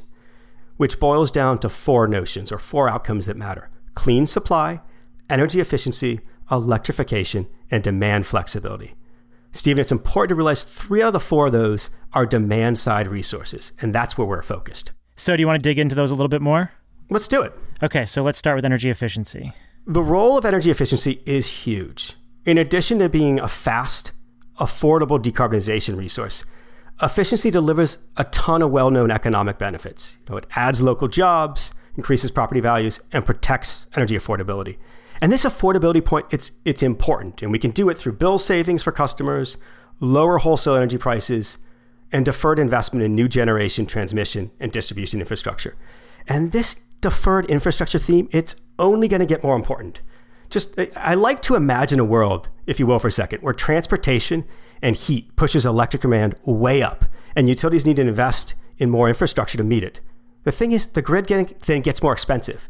which 0.77 0.99
boils 0.99 1.31
down 1.31 1.59
to 1.59 1.69
four 1.69 2.07
notions 2.07 2.51
or 2.51 2.57
four 2.57 2.89
outcomes 2.89 3.27
that 3.27 3.37
matter 3.37 3.69
clean 3.93 4.25
supply, 4.25 4.79
energy 5.29 5.59
efficiency, 5.59 6.21
electrification, 6.51 7.47
and 7.69 7.83
demand 7.83 8.27
flexibility. 8.27 8.93
Stephen, 9.53 9.81
it's 9.81 9.91
important 9.91 10.29
to 10.29 10.35
realize 10.35 10.63
three 10.63 11.01
out 11.01 11.07
of 11.07 11.13
the 11.13 11.19
four 11.19 11.47
of 11.47 11.51
those 11.51 11.89
are 12.13 12.25
demand 12.25 12.79
side 12.79 13.07
resources, 13.07 13.71
and 13.81 13.93
that's 13.93 14.17
where 14.17 14.27
we're 14.27 14.41
focused. 14.41 14.91
So, 15.17 15.35
do 15.35 15.41
you 15.41 15.47
want 15.47 15.61
to 15.61 15.69
dig 15.69 15.79
into 15.79 15.95
those 15.95 16.11
a 16.11 16.15
little 16.15 16.29
bit 16.29 16.41
more? 16.41 16.71
Let's 17.09 17.27
do 17.27 17.41
it. 17.41 17.53
Okay, 17.83 18.05
so 18.05 18.23
let's 18.23 18.39
start 18.39 18.55
with 18.55 18.65
energy 18.65 18.89
efficiency. 18.89 19.51
The 19.85 20.01
role 20.01 20.37
of 20.37 20.45
energy 20.45 20.71
efficiency 20.71 21.21
is 21.25 21.47
huge. 21.47 22.13
In 22.45 22.57
addition 22.57 22.99
to 22.99 23.09
being 23.09 23.39
a 23.39 23.47
fast, 23.47 24.13
affordable 24.59 25.21
decarbonization 25.21 25.97
resource, 25.97 26.45
efficiency 27.01 27.51
delivers 27.51 27.97
a 28.15 28.23
ton 28.25 28.61
of 28.61 28.71
well 28.71 28.91
known 28.91 29.11
economic 29.11 29.57
benefits. 29.57 30.17
You 30.21 30.31
know, 30.31 30.37
it 30.37 30.47
adds 30.55 30.81
local 30.81 31.07
jobs, 31.07 31.73
increases 31.97 32.31
property 32.31 32.61
values, 32.61 33.01
and 33.11 33.25
protects 33.25 33.87
energy 33.95 34.15
affordability. 34.15 34.77
And 35.21 35.31
this 35.31 35.45
affordability 35.45 36.03
point, 36.03 36.25
it's, 36.31 36.51
it's 36.65 36.81
important. 36.81 37.41
And 37.41 37.51
we 37.51 37.59
can 37.59 37.71
do 37.71 37.89
it 37.89 37.97
through 37.97 38.13
bill 38.13 38.39
savings 38.39 38.81
for 38.81 38.91
customers, 38.91 39.57
lower 39.99 40.39
wholesale 40.39 40.75
energy 40.75 40.97
prices, 40.97 41.59
and 42.11 42.25
deferred 42.25 42.59
investment 42.59 43.05
in 43.05 43.15
new 43.15 43.27
generation 43.27 43.85
transmission 43.85 44.51
and 44.59 44.71
distribution 44.71 45.19
infrastructure. 45.19 45.77
And 46.27 46.51
this 46.51 46.75
deferred 47.01 47.45
infrastructure 47.45 47.99
theme, 47.99 48.29
it's 48.31 48.55
only 48.79 49.07
going 49.07 49.19
to 49.19 49.25
get 49.25 49.43
more 49.43 49.55
important. 49.55 50.01
Just, 50.49 50.77
I 50.97 51.13
like 51.13 51.41
to 51.43 51.55
imagine 51.55 51.99
a 51.99 52.05
world, 52.05 52.49
if 52.65 52.79
you 52.79 52.85
will, 52.85 52.99
for 52.99 53.07
a 53.07 53.11
second, 53.11 53.41
where 53.41 53.53
transportation 53.53 54.43
and 54.81 54.95
heat 54.95 55.35
pushes 55.35 55.65
electric 55.65 56.01
demand 56.01 56.35
way 56.43 56.81
up, 56.81 57.05
and 57.35 57.47
utilities 57.47 57.85
need 57.85 57.95
to 57.95 58.01
invest 58.01 58.55
in 58.77 58.89
more 58.89 59.07
infrastructure 59.07 59.57
to 59.57 59.63
meet 59.63 59.83
it. 59.83 60.01
The 60.43 60.51
thing 60.51 60.71
is, 60.71 60.87
the 60.87 61.01
grid 61.01 61.27
then 61.27 61.81
gets 61.81 62.03
more 62.03 62.11
expensive. 62.11 62.67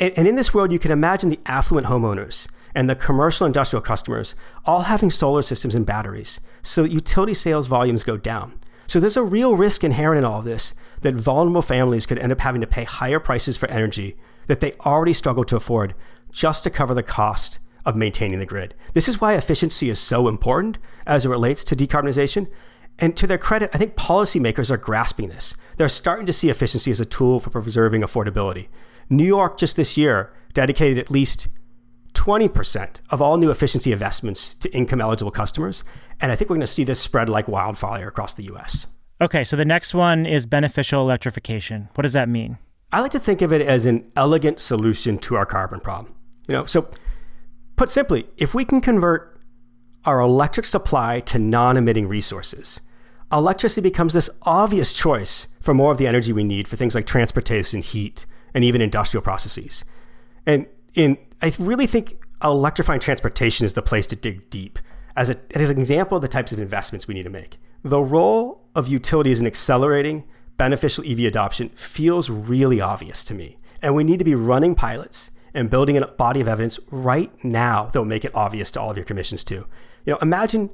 And, 0.00 0.12
and 0.16 0.26
in 0.26 0.34
this 0.34 0.52
world, 0.52 0.72
you 0.72 0.78
can 0.78 0.90
imagine 0.90 1.30
the 1.30 1.38
affluent 1.46 1.86
homeowners 1.86 2.48
and 2.74 2.88
the 2.88 2.96
commercial 2.96 3.46
industrial 3.46 3.82
customers 3.82 4.34
all 4.64 4.82
having 4.82 5.10
solar 5.10 5.42
systems 5.42 5.74
and 5.74 5.84
batteries, 5.84 6.40
so 6.62 6.84
utility 6.84 7.34
sales 7.34 7.66
volumes 7.66 8.02
go 8.02 8.16
down. 8.16 8.58
So 8.86 8.98
there's 8.98 9.16
a 9.16 9.22
real 9.22 9.54
risk 9.54 9.84
inherent 9.84 10.18
in 10.18 10.24
all 10.24 10.40
of 10.40 10.44
this 10.44 10.74
that 11.02 11.14
vulnerable 11.14 11.62
families 11.62 12.06
could 12.06 12.18
end 12.18 12.32
up 12.32 12.40
having 12.40 12.60
to 12.60 12.66
pay 12.66 12.84
higher 12.84 13.20
prices 13.20 13.56
for 13.56 13.68
energy 13.68 14.16
that 14.46 14.60
they 14.60 14.72
already 14.84 15.12
struggle 15.12 15.44
to 15.44 15.56
afford 15.56 15.94
just 16.32 16.64
to 16.64 16.70
cover 16.70 16.94
the 16.94 17.02
cost 17.02 17.58
of 17.84 17.96
maintaining 17.96 18.38
the 18.40 18.46
grid. 18.46 18.74
This 18.94 19.08
is 19.08 19.20
why 19.20 19.34
efficiency 19.34 19.90
is 19.90 20.00
so 20.00 20.28
important 20.28 20.78
as 21.06 21.24
it 21.24 21.28
relates 21.28 21.62
to 21.64 21.76
decarbonization. 21.76 22.48
And 22.98 23.16
to 23.16 23.26
their 23.26 23.38
credit, 23.38 23.70
I 23.72 23.78
think 23.78 23.94
policymakers 23.94 24.70
are 24.70 24.76
grasping 24.76 25.28
this. 25.28 25.54
They're 25.76 25.88
starting 25.88 26.26
to 26.26 26.32
see 26.32 26.50
efficiency 26.50 26.90
as 26.90 27.00
a 27.00 27.06
tool 27.06 27.40
for 27.40 27.50
preserving 27.50 28.02
affordability. 28.02 28.68
New 29.10 29.26
York, 29.26 29.58
just 29.58 29.76
this 29.76 29.96
year, 29.96 30.32
dedicated 30.54 30.98
at 30.98 31.10
least 31.10 31.48
20% 32.14 33.00
of 33.10 33.20
all 33.20 33.36
new 33.36 33.50
efficiency 33.50 33.92
investments 33.92 34.54
to 34.54 34.72
income 34.74 35.00
eligible 35.00 35.30
customers. 35.30 35.84
And 36.20 36.30
I 36.30 36.36
think 36.36 36.48
we're 36.48 36.56
going 36.56 36.60
to 36.62 36.72
see 36.72 36.84
this 36.84 37.00
spread 37.00 37.28
like 37.28 37.48
wildfire 37.48 38.08
across 38.08 38.34
the 38.34 38.44
US. 38.54 38.86
Okay, 39.20 39.44
so 39.44 39.56
the 39.56 39.64
next 39.64 39.94
one 39.94 40.26
is 40.26 40.46
beneficial 40.46 41.02
electrification. 41.02 41.88
What 41.94 42.02
does 42.02 42.12
that 42.12 42.28
mean? 42.28 42.58
I 42.92 43.00
like 43.00 43.10
to 43.12 43.20
think 43.20 43.42
of 43.42 43.52
it 43.52 43.62
as 43.62 43.86
an 43.86 44.10
elegant 44.16 44.60
solution 44.60 45.18
to 45.18 45.36
our 45.36 45.46
carbon 45.46 45.80
problem. 45.80 46.14
You 46.48 46.54
know, 46.54 46.64
so 46.66 46.88
put 47.76 47.90
simply, 47.90 48.26
if 48.36 48.54
we 48.54 48.64
can 48.64 48.80
convert 48.80 49.40
our 50.04 50.20
electric 50.20 50.66
supply 50.66 51.20
to 51.20 51.38
non-emitting 51.38 52.08
resources, 52.08 52.80
electricity 53.30 53.82
becomes 53.82 54.14
this 54.14 54.30
obvious 54.42 54.94
choice 54.94 55.48
for 55.60 55.74
more 55.74 55.92
of 55.92 55.98
the 55.98 56.06
energy 56.06 56.32
we 56.32 56.42
need 56.42 56.66
for 56.66 56.76
things 56.76 56.94
like 56.94 57.06
transportation, 57.06 57.82
heat, 57.82 58.26
and 58.54 58.64
even 58.64 58.80
industrial 58.80 59.22
processes. 59.22 59.84
And 60.46 60.66
in 60.94 61.18
I 61.42 61.52
really 61.58 61.86
think 61.86 62.18
electrifying 62.42 63.00
transportation 63.00 63.66
is 63.66 63.74
the 63.74 63.82
place 63.82 64.06
to 64.08 64.16
dig 64.16 64.50
deep 64.50 64.78
as, 65.16 65.30
a, 65.30 65.36
as 65.54 65.70
an 65.70 65.78
example 65.78 66.16
of 66.16 66.22
the 66.22 66.28
types 66.28 66.52
of 66.52 66.58
investments 66.58 67.08
we 67.08 67.14
need 67.14 67.22
to 67.24 67.30
make. 67.30 67.58
The 67.82 68.00
role 68.00 68.62
of 68.74 68.88
utilities 68.88 69.40
in 69.40 69.46
accelerating 69.46 70.24
beneficial 70.56 71.04
EV 71.06 71.20
adoption 71.20 71.70
feels 71.70 72.28
really 72.28 72.80
obvious 72.80 73.24
to 73.24 73.34
me. 73.34 73.58
And 73.80 73.94
we 73.94 74.04
need 74.04 74.18
to 74.18 74.24
be 74.24 74.34
running 74.34 74.74
pilots 74.74 75.30
and 75.54 75.70
building 75.70 75.96
a 75.96 76.06
body 76.06 76.40
of 76.40 76.48
evidence 76.48 76.78
right 76.90 77.32
now 77.42 77.86
that 77.86 77.98
will 77.98 78.06
make 78.06 78.24
it 78.24 78.34
obvious 78.34 78.70
to 78.72 78.80
all 78.80 78.90
of 78.90 78.96
your 78.96 79.04
commissions 79.04 79.42
too. 79.42 79.66
You 80.04 80.12
know, 80.12 80.18
imagine 80.20 80.70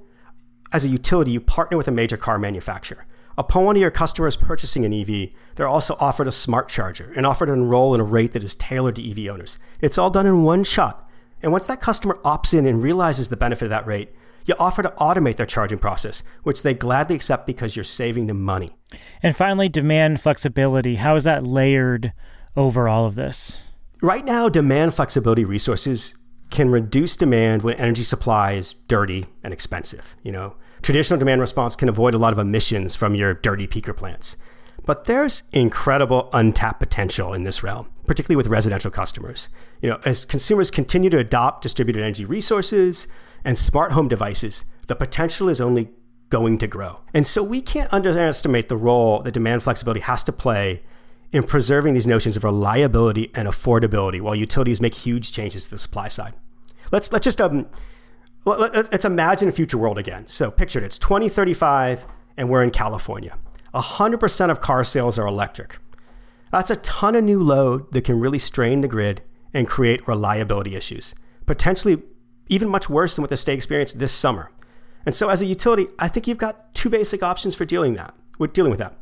as 0.73 0.85
a 0.85 0.89
utility, 0.89 1.31
you 1.31 1.41
partner 1.41 1.79
with 1.79 1.89
a 1.89 1.93
major 1.93 2.17
car 2.17 2.39
manufacturer. 2.39 3.07
Upon 3.39 3.65
one 3.65 3.77
of 3.77 3.83
your 3.83 3.91
customers 3.91 4.35
purchasing 4.35 4.87
an 4.87 4.95
EV, 4.95 5.29
they're 5.57 5.69
also 5.69 5.97
offered 6.01 6.27
a 6.27 6.33
smart 6.33 6.71
charger 6.71 7.13
and 7.15 7.27
offered 7.27 7.47
to 7.47 7.53
enroll 7.53 7.95
in 7.95 8.01
a 8.01 8.05
rate 8.05 8.33
that 8.33 8.43
is 8.43 8.55
tailored 8.55 8.97
to 8.97 9.11
EV 9.11 9.31
owners. 9.33 9.59
It's 9.83 9.99
all 9.99 10.09
done 10.09 10.27
in 10.27 10.43
one 10.43 10.65
shot. 10.65 11.07
And 11.43 11.53
once 11.53 11.67
that 11.67 11.81
customer 11.81 12.19
opts 12.25 12.57
in 12.57 12.67
and 12.67 12.83
realizes 12.83 13.29
the 13.29 13.37
benefit 13.37 13.65
of 13.67 13.71
that 13.71 13.87
rate, 13.87 14.11
you 14.47 14.55
offer 14.59 14.83
to 14.83 14.95
automate 14.99 15.37
their 15.37 15.45
charging 15.45 15.79
process, 15.79 16.23
which 16.45 16.63
they 16.63 16.73
gladly 16.73 17.15
accept 17.15 17.47
because 17.47 17.77
you're 17.77 17.85
saving 17.85 18.27
them 18.27 18.43
money. 18.43 18.75
And 19.23 19.37
finally, 19.37 19.69
demand 19.69 20.21
flexibility. 20.21 20.97
How 20.97 21.15
is 21.17 21.25
that 21.25 21.47
layered 21.47 22.13
over 22.57 22.89
all 22.89 23.05
of 23.05 23.17
this? 23.17 23.59
Right 24.01 24.25
now, 24.25 24.49
demand 24.49 24.95
flexibility 24.95 25.45
resources 25.45 26.15
can 26.51 26.71
reduce 26.71 27.17
demand 27.17 27.63
when 27.63 27.75
energy 27.75 28.05
supply 28.05 28.53
is 28.53 28.75
dirty 28.89 29.27
and 29.43 29.53
expensive. 29.53 30.15
You 30.23 30.33
know, 30.33 30.57
traditional 30.83 31.19
demand 31.19 31.41
response 31.41 31.77
can 31.77 31.89
avoid 31.89 32.15
a 32.15 32.19
lot 32.19 32.33
of 32.33 32.39
emissions 32.39 32.95
from 32.95 33.15
your 33.15 33.35
dirty 33.35 33.67
peaker 33.67 33.97
plants. 33.97 34.37
But 34.85 35.07
there's 35.07 35.43
incredible 35.53 36.31
untapped 36.33 36.79
potential 36.79 37.35
in 37.35 37.43
this 37.43 37.63
realm, 37.63 37.89
particularly 38.07 38.37
with 38.37 38.47
residential 38.47 38.91
customers. 38.91 39.49
You 39.83 39.91
know, 39.91 40.01
as 40.05 40.25
consumers 40.25 40.71
continue 40.71 41.11
to 41.11 41.19
adopt 41.19 41.63
distributed 41.63 42.03
energy 42.03 42.25
resources 42.25 43.09
and 43.45 43.59
smart 43.59 43.93
home 43.93 44.07
devices, 44.07 44.65
the 44.87 44.95
potential 44.95 45.49
is 45.49 45.61
only 45.61 45.91
going 46.29 46.59
to 46.59 46.67
grow. 46.67 47.01
And 47.13 47.27
so 47.27 47.43
we 47.43 47.61
can't 47.61 47.93
underestimate 47.93 48.69
the 48.69 48.77
role 48.77 49.23
that 49.23 49.33
demand 49.33 49.63
flexibility 49.65 50.01
has 50.01 50.23
to 50.25 50.33
play 50.33 50.83
in 51.33 51.43
preserving 51.43 51.95
these 51.95 52.07
notions 52.07 52.37
of 52.37 52.45
reliability 52.45 53.31
and 53.35 53.49
affordability 53.49 54.21
while 54.21 54.35
utilities 54.35 54.81
make 54.81 54.95
huge 54.95 55.33
changes 55.33 55.65
to 55.65 55.71
the 55.71 55.79
supply 55.79 56.09
side. 56.09 56.35
Let's 56.93 57.13
let's 57.13 57.25
just 57.25 57.41
um, 57.41 57.67
let's, 58.47 58.91
let's 58.93 59.05
imagine 59.05 59.49
a 59.49 59.53
future 59.53 59.79
world 59.79 59.99
again. 59.99 60.27
So 60.27 60.51
picture 60.51 60.79
it, 60.79 60.85
it's 60.85 60.99
2035 60.99 62.07
and 62.37 62.49
we're 62.49 62.63
in 62.63 62.71
California. 62.71 63.37
100% 63.75 64.51
of 64.51 64.61
car 64.61 64.85
sales 64.85 65.19
are 65.19 65.27
electric. 65.27 65.79
That's 66.53 66.71
a 66.71 66.77
ton 66.77 67.15
of 67.17 67.25
new 67.25 67.43
load 67.43 67.93
that 67.93 68.05
can 68.05 68.21
really 68.21 68.39
strain 68.39 68.81
the 68.81 68.89
grid 68.89 69.23
and 69.53 69.69
create 69.69 70.07
reliability 70.07 70.77
issues, 70.77 71.15
potentially 71.45 72.03
even 72.49 72.69
much 72.69 72.89
worse 72.89 73.17
than 73.17 73.23
what 73.23 73.31
the 73.31 73.37
state 73.37 73.55
experienced 73.55 73.99
this 73.99 74.13
summer. 74.13 74.51
And 75.05 75.15
so, 75.15 75.29
as 75.29 75.43
a 75.43 75.47
utility, 75.47 75.87
I 75.99 76.09
think 76.09 76.27
you've 76.27 76.39
got 76.39 76.75
two 76.75 76.91
basic 76.91 77.23
options 77.23 77.55
for 77.55 77.65
dealing 77.65 77.95
that 77.95 78.15
with 78.39 78.53
dealing 78.53 78.71
with 78.71 78.81
that. 78.81 78.99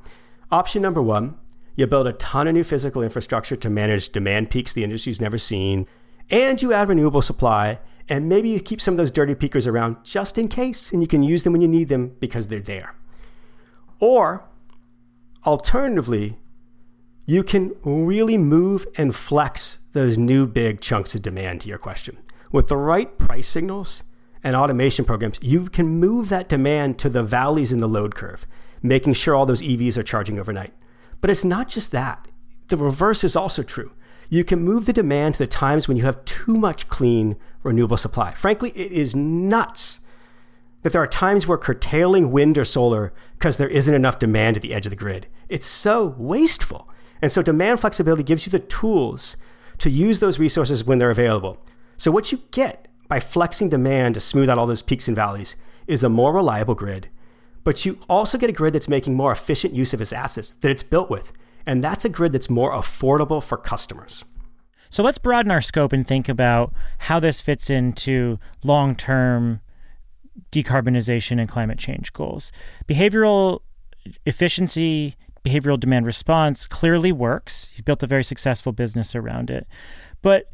Option 0.50 0.83
number 0.83 1.02
one, 1.02 1.37
you 1.76 1.87
build 1.87 2.07
a 2.07 2.12
ton 2.12 2.46
of 2.46 2.54
new 2.54 2.64
physical 2.64 3.02
infrastructure 3.02 3.57
to 3.57 3.70
manage 3.70 4.11
demand 4.11 4.50
peaks 4.50 4.72
the 4.72 4.85
industry's 4.85 5.20
never 5.20 5.38
seen, 5.38 5.87
and 6.30 6.61
you 6.62 6.72
add 6.72 6.88
renewable 6.88 7.22
supply, 7.22 7.78
and 8.09 8.29
maybe 8.29 8.49
you 8.49 8.61
keep 8.61 8.81
some 8.81 8.95
of 8.95 8.99
those 8.99 9.11
dirty 9.11 9.35
peakers 9.35 9.67
around 9.67 10.05
just 10.05 10.38
in 10.38 10.49
case, 10.49 10.93
and 10.93 11.01
you 11.01 11.09
can 11.09 11.23
use 11.23 11.43
them 11.43 11.53
when 11.53 11.62
you 11.62 11.69
need 11.69 11.88
them 11.88 12.17
because 12.21 12.49
they're 12.49 12.61
there. 12.61 12.95
Or 14.01 14.45
Alternatively, 15.47 16.38
you 17.27 17.43
can 17.43 17.75
really 17.85 18.38
move 18.38 18.87
and 18.97 19.14
flex 19.14 19.79
those 19.93 20.17
new 20.17 20.47
big 20.47 20.81
chunks 20.81 21.14
of 21.14 21.21
demand 21.21 21.61
to 21.61 21.69
your 21.69 21.77
question. 21.77 22.17
With 22.51 22.69
the 22.69 22.79
right 22.79 23.19
price 23.19 23.47
signals 23.47 24.05
and 24.43 24.57
automation 24.57 25.05
programs, 25.05 25.38
you 25.43 25.69
can 25.69 25.87
move 25.87 26.31
that 26.31 26.49
demand 26.49 26.99
to 27.01 27.11
the 27.11 27.23
valleys 27.23 27.73
in 27.73 27.81
the 27.81 27.88
load 27.88 28.14
curve, 28.14 28.47
making 28.83 29.14
sure 29.14 29.35
all 29.35 29.45
those 29.45 29.61
EVs 29.61 29.99
are 29.99 30.03
charging 30.03 30.38
overnight. 30.38 30.73
But 31.21 31.29
it's 31.29 31.45
not 31.45 31.69
just 31.69 31.93
that. 31.93 32.27
The 32.69 32.79
reverse 32.79 33.23
is 33.23 33.37
also 33.37 33.62
true. 33.62 33.93
You 34.31 34.45
can 34.45 34.61
move 34.61 34.87
the 34.87 34.93
demand 34.93 35.35
to 35.35 35.39
the 35.39 35.47
times 35.47 35.87
when 35.87 35.97
you 35.97 36.05
have 36.05 36.25
too 36.25 36.55
much 36.55 36.89
clean 36.89 37.37
renewable 37.63 37.97
supply. 37.97 38.33
Frankly, 38.35 38.71
it 38.71 38.93
is 38.93 39.15
nuts 39.15 40.01
that 40.83 40.93
there 40.93 41.03
are 41.03 41.07
times 41.07 41.47
where 41.47 41.59
curtailing 41.59 42.31
wind 42.31 42.59
or 42.59 42.65
solar 42.65 43.13
because 43.39 43.57
there 43.57 43.69
isn't 43.69 43.95
enough 43.95 44.19
demand 44.19 44.57
at 44.57 44.63
the 44.63 44.75
edge 44.75 44.87
of 44.87 44.91
the 44.91 44.97
grid. 44.97 45.27
It's 45.49 45.67
so 45.67 46.15
wasteful. 46.19 46.89
And 47.23 47.33
so 47.33 47.43
demand 47.43 47.81
flexibility 47.81 48.23
gives 48.23 48.47
you 48.47 48.51
the 48.51 48.59
tools 48.59 49.37
to 49.79 49.91
use 49.91 50.21
those 50.21 50.39
resources 50.39 50.85
when 50.85 50.99
they're 50.99 51.11
available. 51.11 51.59
So 51.97 52.11
what 52.11 52.31
you 52.33 52.43
get 52.51 52.87
by 53.09 53.21
flexing 53.21 53.71
demand 53.71 54.15
to 54.15 54.21
smooth 54.21 54.49
out 54.49 54.59
all 54.59 54.67
those 54.67 54.83
peaks 54.83 55.09
and 55.09 55.17
valleys 55.17 55.57
is 55.87 56.05
a 56.05 56.09
more 56.09 56.33
reliable 56.33 56.75
grid. 56.75 57.09
But 57.63 57.87
you 57.87 57.99
also 58.09 58.37
get 58.37 58.51
a 58.51 58.53
grid 58.53 58.75
that's 58.75 58.89
making 58.89 59.15
more 59.15 59.33
efficient 59.33 59.73
use 59.73 59.95
of 59.95 60.01
its 60.01 60.13
assets 60.13 60.53
that 60.53 60.71
it's 60.71 60.83
built 60.83 61.09
with. 61.09 61.33
And 61.66 61.83
that's 61.83 62.05
a 62.05 62.09
grid 62.09 62.33
that's 62.33 62.50
more 62.50 62.72
affordable 62.72 63.42
for 63.42 63.57
customers. 63.57 64.24
So 64.90 65.03
let's 65.03 65.18
broaden 65.18 65.50
our 65.50 65.61
scope 65.61 65.92
and 65.92 66.07
think 66.07 66.29
about 66.29 66.72
how 66.98 67.18
this 67.18 67.40
fits 67.40 67.68
into 67.68 68.38
long 68.62 68.94
term 68.94 69.61
decarbonization 70.53 71.40
and 71.40 71.48
climate 71.48 71.79
change 71.79 72.12
goals. 72.12 72.53
Behavioral 72.87 73.61
efficiency, 74.27 75.16
behavioral 75.44 75.79
demand 75.81 76.07
response 76.07 76.66
clearly 76.66 77.12
works. 77.12 77.68
You've 77.74 77.85
built 77.85 78.03
a 78.03 78.07
very 78.07 78.24
successful 78.24 78.72
business 78.72 79.14
around 79.14 79.50
it. 79.50 79.66
But 80.22 80.50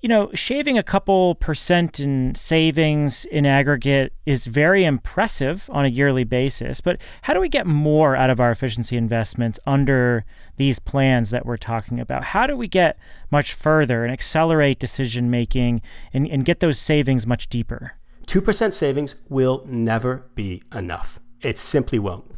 you 0.00 0.08
know, 0.08 0.30
shaving 0.34 0.78
a 0.78 0.82
couple 0.82 1.34
percent 1.36 2.00
in 2.00 2.34
savings 2.34 3.24
in 3.26 3.46
aggregate 3.46 4.12
is 4.24 4.46
very 4.46 4.84
impressive 4.84 5.68
on 5.72 5.84
a 5.84 5.88
yearly 5.88 6.24
basis. 6.24 6.80
But 6.80 7.00
how 7.22 7.34
do 7.34 7.40
we 7.40 7.48
get 7.48 7.66
more 7.66 8.16
out 8.16 8.30
of 8.30 8.40
our 8.40 8.50
efficiency 8.50 8.96
investments 8.96 9.58
under 9.66 10.24
these 10.56 10.78
plans 10.78 11.30
that 11.30 11.46
we're 11.46 11.56
talking 11.56 12.00
about? 12.00 12.24
How 12.24 12.46
do 12.46 12.56
we 12.56 12.68
get 12.68 12.98
much 13.30 13.54
further 13.54 14.04
and 14.04 14.12
accelerate 14.12 14.78
decision 14.78 15.30
making 15.30 15.82
and, 16.12 16.26
and 16.26 16.44
get 16.44 16.60
those 16.60 16.78
savings 16.78 17.26
much 17.26 17.48
deeper? 17.48 17.92
2% 18.26 18.72
savings 18.72 19.14
will 19.28 19.64
never 19.66 20.26
be 20.34 20.62
enough. 20.74 21.20
It 21.42 21.58
simply 21.58 21.98
won't. 21.98 22.30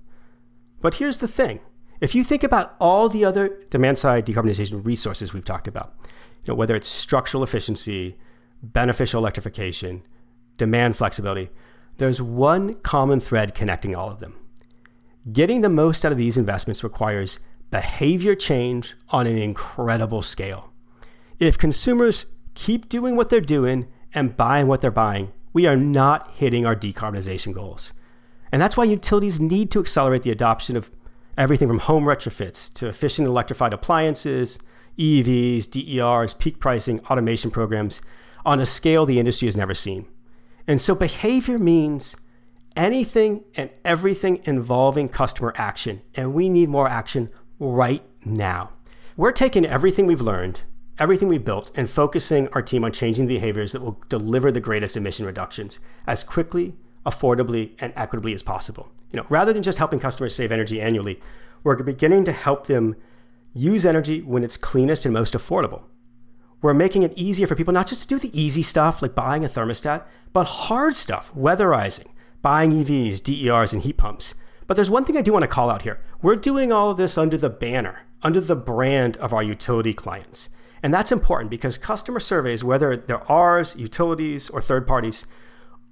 But 0.80 0.94
here's 0.94 1.18
the 1.18 1.28
thing 1.28 1.60
if 2.00 2.14
you 2.14 2.22
think 2.22 2.44
about 2.44 2.76
all 2.78 3.08
the 3.08 3.24
other 3.24 3.58
demand 3.70 3.98
side 3.98 4.24
decarbonization 4.26 4.84
resources 4.84 5.32
we've 5.32 5.44
talked 5.44 5.66
about, 5.66 5.94
know, 6.48 6.54
whether 6.54 6.74
it's 6.74 6.88
structural 6.88 7.42
efficiency, 7.42 8.16
beneficial 8.62 9.20
electrification, 9.20 10.02
demand 10.56 10.96
flexibility, 10.96 11.50
there's 11.98 12.22
one 12.22 12.74
common 12.74 13.20
thread 13.20 13.54
connecting 13.54 13.94
all 13.94 14.10
of 14.10 14.20
them. 14.20 14.36
Getting 15.32 15.60
the 15.60 15.68
most 15.68 16.04
out 16.04 16.12
of 16.12 16.18
these 16.18 16.36
investments 16.36 16.84
requires 16.84 17.40
behavior 17.70 18.34
change 18.34 18.94
on 19.10 19.26
an 19.26 19.36
incredible 19.36 20.22
scale. 20.22 20.72
If 21.38 21.58
consumers 21.58 22.26
keep 22.54 22.88
doing 22.88 23.14
what 23.14 23.28
they're 23.28 23.40
doing 23.40 23.86
and 24.14 24.36
buying 24.36 24.66
what 24.66 24.80
they're 24.80 24.90
buying, 24.90 25.32
we 25.52 25.66
are 25.66 25.76
not 25.76 26.30
hitting 26.34 26.64
our 26.64 26.76
decarbonization 26.76 27.52
goals. 27.52 27.92
And 28.50 28.62
that's 28.62 28.76
why 28.76 28.84
utilities 28.84 29.40
need 29.40 29.70
to 29.72 29.80
accelerate 29.80 30.22
the 30.22 30.30
adoption 30.30 30.76
of 30.76 30.90
everything 31.36 31.68
from 31.68 31.80
home 31.80 32.04
retrofits 32.04 32.72
to 32.74 32.88
efficient 32.88 33.28
electrified 33.28 33.72
appliances, 33.72 34.58
EVs, 34.98 35.70
DERs, 35.70 36.34
peak 36.34 36.58
pricing, 36.58 37.00
automation 37.06 37.50
programs 37.50 38.02
on 38.44 38.60
a 38.60 38.66
scale 38.66 39.06
the 39.06 39.18
industry 39.18 39.46
has 39.46 39.56
never 39.56 39.74
seen. 39.74 40.06
And 40.66 40.80
so 40.80 40.94
behavior 40.94 41.58
means 41.58 42.16
anything 42.76 43.44
and 43.54 43.70
everything 43.84 44.42
involving 44.44 45.08
customer 45.08 45.52
action. 45.56 46.02
And 46.14 46.34
we 46.34 46.48
need 46.48 46.68
more 46.68 46.88
action 46.88 47.30
right 47.58 48.02
now. 48.24 48.70
We're 49.16 49.32
taking 49.32 49.64
everything 49.64 50.06
we've 50.06 50.20
learned 50.20 50.60
everything 50.98 51.28
we've 51.28 51.44
built 51.44 51.70
and 51.74 51.88
focusing 51.88 52.48
our 52.48 52.62
team 52.62 52.84
on 52.84 52.92
changing 52.92 53.26
the 53.26 53.34
behaviors 53.34 53.72
that 53.72 53.82
will 53.82 54.00
deliver 54.08 54.50
the 54.50 54.60
greatest 54.60 54.96
emission 54.96 55.24
reductions 55.24 55.80
as 56.06 56.24
quickly, 56.24 56.74
affordably, 57.06 57.72
and 57.78 57.92
equitably 57.96 58.34
as 58.34 58.42
possible. 58.42 58.90
You 59.12 59.18
know, 59.18 59.26
rather 59.28 59.52
than 59.52 59.62
just 59.62 59.78
helping 59.78 60.00
customers 60.00 60.34
save 60.34 60.52
energy 60.52 60.80
annually, 60.80 61.20
we're 61.62 61.80
beginning 61.82 62.24
to 62.24 62.32
help 62.32 62.66
them 62.66 62.96
use 63.54 63.86
energy 63.86 64.22
when 64.22 64.44
it's 64.44 64.56
cleanest 64.56 65.04
and 65.04 65.14
most 65.14 65.34
affordable. 65.34 65.82
We're 66.60 66.74
making 66.74 67.02
it 67.04 67.16
easier 67.16 67.46
for 67.46 67.54
people 67.54 67.72
not 67.72 67.86
just 67.86 68.02
to 68.02 68.08
do 68.08 68.18
the 68.18 68.38
easy 68.38 68.62
stuff 68.62 69.00
like 69.00 69.14
buying 69.14 69.44
a 69.44 69.48
thermostat, 69.48 70.04
but 70.32 70.44
hard 70.44 70.94
stuff, 70.94 71.32
weatherizing, 71.36 72.08
buying 72.42 72.72
EVs, 72.72 73.22
DERs, 73.22 73.72
and 73.72 73.82
heat 73.82 73.96
pumps. 73.96 74.34
But 74.66 74.74
there's 74.74 74.90
one 74.90 75.04
thing 75.04 75.16
I 75.16 75.22
do 75.22 75.32
want 75.32 75.44
to 75.44 75.48
call 75.48 75.70
out 75.70 75.82
here. 75.82 76.00
We're 76.20 76.36
doing 76.36 76.72
all 76.72 76.90
of 76.90 76.96
this 76.96 77.16
under 77.16 77.38
the 77.38 77.48
banner, 77.48 78.00
under 78.22 78.40
the 78.40 78.56
brand 78.56 79.16
of 79.18 79.32
our 79.32 79.42
utility 79.42 79.94
clients. 79.94 80.50
And 80.82 80.92
that's 80.92 81.12
important 81.12 81.50
because 81.50 81.78
customer 81.78 82.20
surveys, 82.20 82.62
whether 82.62 82.96
they're 82.96 83.30
ours, 83.30 83.74
utilities, 83.76 84.48
or 84.50 84.60
third 84.60 84.86
parties, 84.86 85.26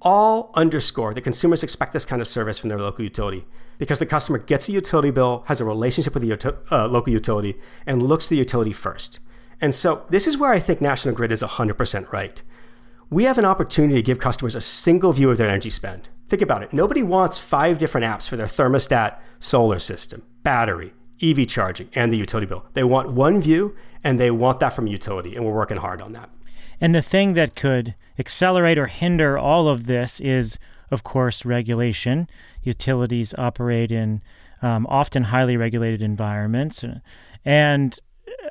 all 0.01 0.51
underscore 0.53 1.13
that 1.13 1.21
consumers 1.21 1.63
expect 1.63 1.93
this 1.93 2.05
kind 2.05 2.21
of 2.21 2.27
service 2.27 2.59
from 2.59 2.69
their 2.69 2.79
local 2.79 3.03
utility 3.03 3.45
because 3.77 3.99
the 3.99 4.05
customer 4.05 4.37
gets 4.37 4.67
a 4.67 4.71
utility 4.71 5.11
bill, 5.11 5.43
has 5.47 5.61
a 5.61 5.65
relationship 5.65 6.13
with 6.13 6.23
the 6.23 6.57
uh, 6.71 6.87
local 6.87 7.13
utility, 7.13 7.55
and 7.85 8.03
looks 8.03 8.27
to 8.27 8.31
the 8.31 8.39
utility 8.39 8.73
first. 8.73 9.19
And 9.61 9.73
so 9.73 10.05
this 10.09 10.27
is 10.27 10.37
where 10.37 10.51
I 10.51 10.59
think 10.59 10.81
National 10.81 11.15
Grid 11.15 11.31
is 11.31 11.43
100% 11.43 12.11
right. 12.11 12.41
We 13.09 13.23
have 13.23 13.37
an 13.37 13.45
opportunity 13.45 13.95
to 13.95 14.01
give 14.01 14.19
customers 14.19 14.55
a 14.55 14.61
single 14.61 15.13
view 15.13 15.29
of 15.29 15.37
their 15.37 15.47
energy 15.47 15.69
spend. 15.69 16.09
Think 16.27 16.41
about 16.41 16.61
it. 16.61 16.73
Nobody 16.73 17.03
wants 17.03 17.39
five 17.39 17.77
different 17.77 18.05
apps 18.05 18.27
for 18.27 18.35
their 18.35 18.47
thermostat, 18.47 19.17
solar 19.39 19.79
system, 19.79 20.23
battery, 20.43 20.93
EV 21.21 21.47
charging, 21.47 21.89
and 21.95 22.11
the 22.11 22.17
utility 22.17 22.47
bill. 22.47 22.65
They 22.73 22.83
want 22.83 23.11
one 23.11 23.41
view 23.41 23.75
and 24.03 24.19
they 24.19 24.29
want 24.29 24.59
that 24.59 24.73
from 24.73 24.87
utility, 24.87 25.35
and 25.35 25.45
we're 25.45 25.53
working 25.53 25.77
hard 25.77 26.01
on 26.01 26.13
that. 26.13 26.29
And 26.79 26.93
the 26.93 27.01
thing 27.01 27.33
that 27.33 27.55
could 27.55 27.95
accelerate 28.19 28.77
or 28.77 28.87
hinder 28.87 29.37
all 29.37 29.67
of 29.67 29.85
this 29.85 30.19
is, 30.19 30.57
of 30.91 31.03
course, 31.03 31.45
regulation. 31.45 32.27
Utilities 32.63 33.33
operate 33.37 33.91
in 33.91 34.21
um, 34.61 34.87
often 34.87 35.25
highly 35.25 35.57
regulated 35.57 36.01
environments. 36.01 36.83
And 37.45 37.99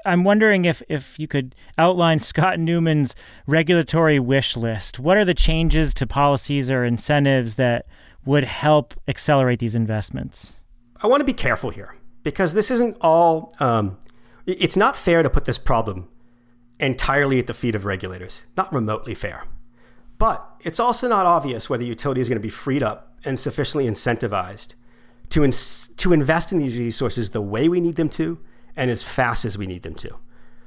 I'm 0.05 0.25
wondering 0.25 0.65
if, 0.65 0.83
if 0.89 1.19
you 1.19 1.27
could 1.27 1.55
outline 1.79 2.19
Scott 2.19 2.59
Neuman's 2.59 3.15
regulatory 3.47 4.19
wish 4.19 4.57
list. 4.57 4.99
What 4.99 5.17
are 5.17 5.25
the 5.25 5.35
changes 5.35 5.95
to 5.95 6.07
policies 6.07 6.71
or 6.71 6.85
incentives 6.85 7.57
that 7.57 7.87
would 8.25 8.45
help 8.45 8.95
accelerate 9.09 9.59
these 9.59 9.75
investments? 9.75 10.55
I 11.03 11.07
want 11.07 11.21
to 11.21 11.25
be 11.25 11.33
careful 11.33 11.71
here 11.71 11.95
because 12.23 12.55
this 12.55 12.71
isn't 12.71 12.97
all, 13.01 13.55
um, 13.61 13.99
it's 14.47 14.77
not 14.77 14.97
fair 14.97 15.23
to 15.23 15.31
put 15.31 15.45
this 15.45 15.59
problem 15.59 16.09
entirely 16.79 17.39
at 17.39 17.47
the 17.47 17.55
feet 17.55 17.75
of 17.75 17.85
regulators, 17.85 18.45
not 18.57 18.73
remotely 18.73 19.15
fair. 19.15 19.45
But 20.19 20.49
it's 20.61 20.81
also 20.81 21.09
not 21.09 21.27
obvious 21.27 21.69
whether 21.69 21.85
utility 21.85 22.21
is 22.21 22.29
going 22.29 22.39
to 22.39 22.43
be 22.43 22.49
freed 22.49 22.83
up 22.83 23.19
and 23.25 23.39
sufficiently 23.39 23.89
incentivized 23.89 24.75
to, 25.31 25.45
ins- 25.45 25.89
to 25.89 26.13
invest 26.13 26.53
in 26.53 26.59
these 26.59 26.79
resources 26.79 27.31
the 27.31 27.43
way 27.43 27.69
we 27.69 27.81
need 27.81 27.97
them 27.97 28.09
to 28.11 28.39
and 28.77 28.91
as 28.91 29.03
fast 29.03 29.45
as 29.45 29.59
we 29.59 29.67
need 29.67 29.83
them 29.83 29.95
to. 29.97 30.17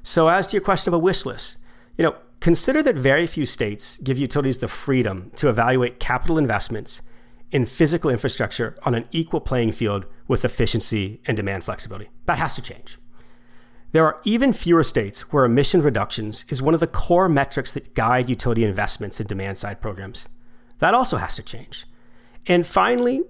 So, 0.03 0.27
as 0.27 0.47
to 0.47 0.55
your 0.55 0.63
question 0.63 0.89
of 0.89 0.93
a 0.93 0.99
wish 0.99 1.25
list, 1.25 1.57
you 1.97 2.03
know, 2.03 2.15
consider 2.39 2.81
that 2.83 2.95
very 2.95 3.27
few 3.27 3.45
states 3.45 3.97
give 3.97 4.17
utilities 4.17 4.59
the 4.59 4.67
freedom 4.67 5.31
to 5.35 5.49
evaluate 5.49 5.99
capital 5.99 6.37
investments 6.37 7.01
in 7.51 7.65
physical 7.65 8.09
infrastructure 8.09 8.75
on 8.83 8.95
an 8.95 9.05
equal 9.11 9.41
playing 9.41 9.71
field 9.71 10.05
with 10.27 10.45
efficiency 10.45 11.19
and 11.25 11.35
demand 11.35 11.63
flexibility. 11.63 12.09
That 12.25 12.37
has 12.37 12.55
to 12.55 12.61
change. 12.61 12.98
There 13.91 14.05
are 14.05 14.21
even 14.23 14.53
fewer 14.53 14.83
states 14.83 15.33
where 15.33 15.45
emission 15.45 15.81
reductions 15.81 16.45
is 16.49 16.61
one 16.61 16.73
of 16.73 16.79
the 16.79 16.87
core 16.87 17.27
metrics 17.27 17.71
that 17.73 17.95
guide 17.95 18.29
utility 18.29 18.63
investments 18.63 19.19
in 19.19 19.25
demand 19.25 19.57
side 19.57 19.81
programs. 19.81 20.29
That 20.77 20.93
also 20.93 21.17
has 21.17 21.35
to 21.37 21.43
change. 21.43 21.85
And 22.45 22.67
finally, 22.67 23.23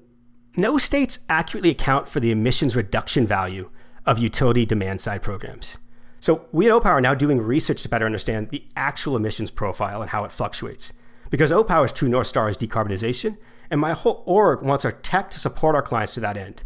no 0.57 0.77
states 0.77 1.19
accurately 1.29 1.69
account 1.69 2.09
for 2.09 2.19
the 2.19 2.31
emissions 2.31 2.75
reduction 2.75 3.25
value 3.25 3.69
of 4.05 4.19
utility 4.19 4.65
demand 4.65 4.99
side 4.99 5.21
programs. 5.21 5.77
So 6.19 6.47
we 6.51 6.69
at 6.69 6.73
Opower 6.73 6.85
are 6.85 7.01
now 7.01 7.13
doing 7.13 7.39
research 7.39 7.81
to 7.83 7.89
better 7.89 8.05
understand 8.05 8.49
the 8.49 8.65
actual 8.75 9.15
emissions 9.15 9.51
profile 9.51 10.01
and 10.01 10.09
how 10.09 10.25
it 10.25 10.33
fluctuates. 10.33 10.91
Because 11.29 11.51
Opower's 11.51 11.93
true 11.93 12.09
North 12.09 12.27
Star 12.27 12.49
is 12.49 12.57
decarbonization, 12.57 13.37
and 13.71 13.79
my 13.79 13.93
whole 13.93 14.23
org 14.25 14.61
wants 14.61 14.83
our 14.83 14.91
tech 14.91 15.31
to 15.31 15.39
support 15.39 15.75
our 15.75 15.81
clients 15.81 16.15
to 16.15 16.19
that 16.19 16.35
end. 16.35 16.63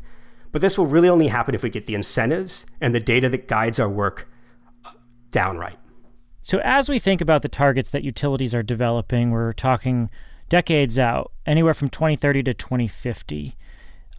But 0.54 0.62
this 0.62 0.78
will 0.78 0.86
really 0.86 1.10
only 1.10 1.28
happen 1.28 1.56
if 1.56 1.64
we 1.64 1.72
get 1.72 1.88
the 1.88 1.96
incentives 1.96 2.68
and 2.80 2.96
the 2.96 3.00
data 3.00 3.28
that 3.28 3.48
guides 3.48 3.80
our 3.80 3.90
work 3.90 4.30
downright. 5.32 5.80
So, 6.44 6.62
as 6.64 6.88
we 6.88 7.00
think 7.00 7.22
about 7.22 7.42
the 7.42 7.50
targets 7.50 7.90
that 7.90 8.04
utilities 8.04 8.54
are 8.54 8.62
developing, 8.62 9.32
we're 9.32 9.54
talking 9.54 10.10
decades 10.50 11.00
out, 11.00 11.32
anywhere 11.46 11.74
from 11.74 11.90
2030 11.90 12.44
to 12.44 12.54
2050. 12.54 13.58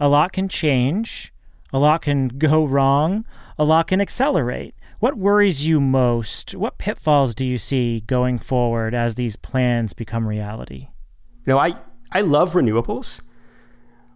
A 0.01 0.09
lot 0.09 0.33
can 0.33 0.49
change, 0.49 1.33
a 1.73 1.79
lot 1.79 2.03
can 2.03 2.29
go 2.39 2.65
wrong, 2.65 3.25
a 3.57 3.65
lot 3.65 3.87
can 3.87 4.01
accelerate. 4.01 4.75
What 4.99 5.17
worries 5.17 5.67
you 5.67 5.81
most? 5.81 6.55
What 6.55 6.79
pitfalls 6.79 7.37
do 7.37 7.45
you 7.45 7.59
see 7.59 8.01
going 8.01 8.41
forward 8.41 8.93
as 8.93 9.15
these 9.15 9.37
plans 9.37 9.93
become 9.93 10.27
reality? 10.27 10.89
You 11.47 11.53
know, 11.53 11.59
I, 11.59 11.77
I 12.11 12.23
love 12.23 12.55
renewables, 12.55 13.21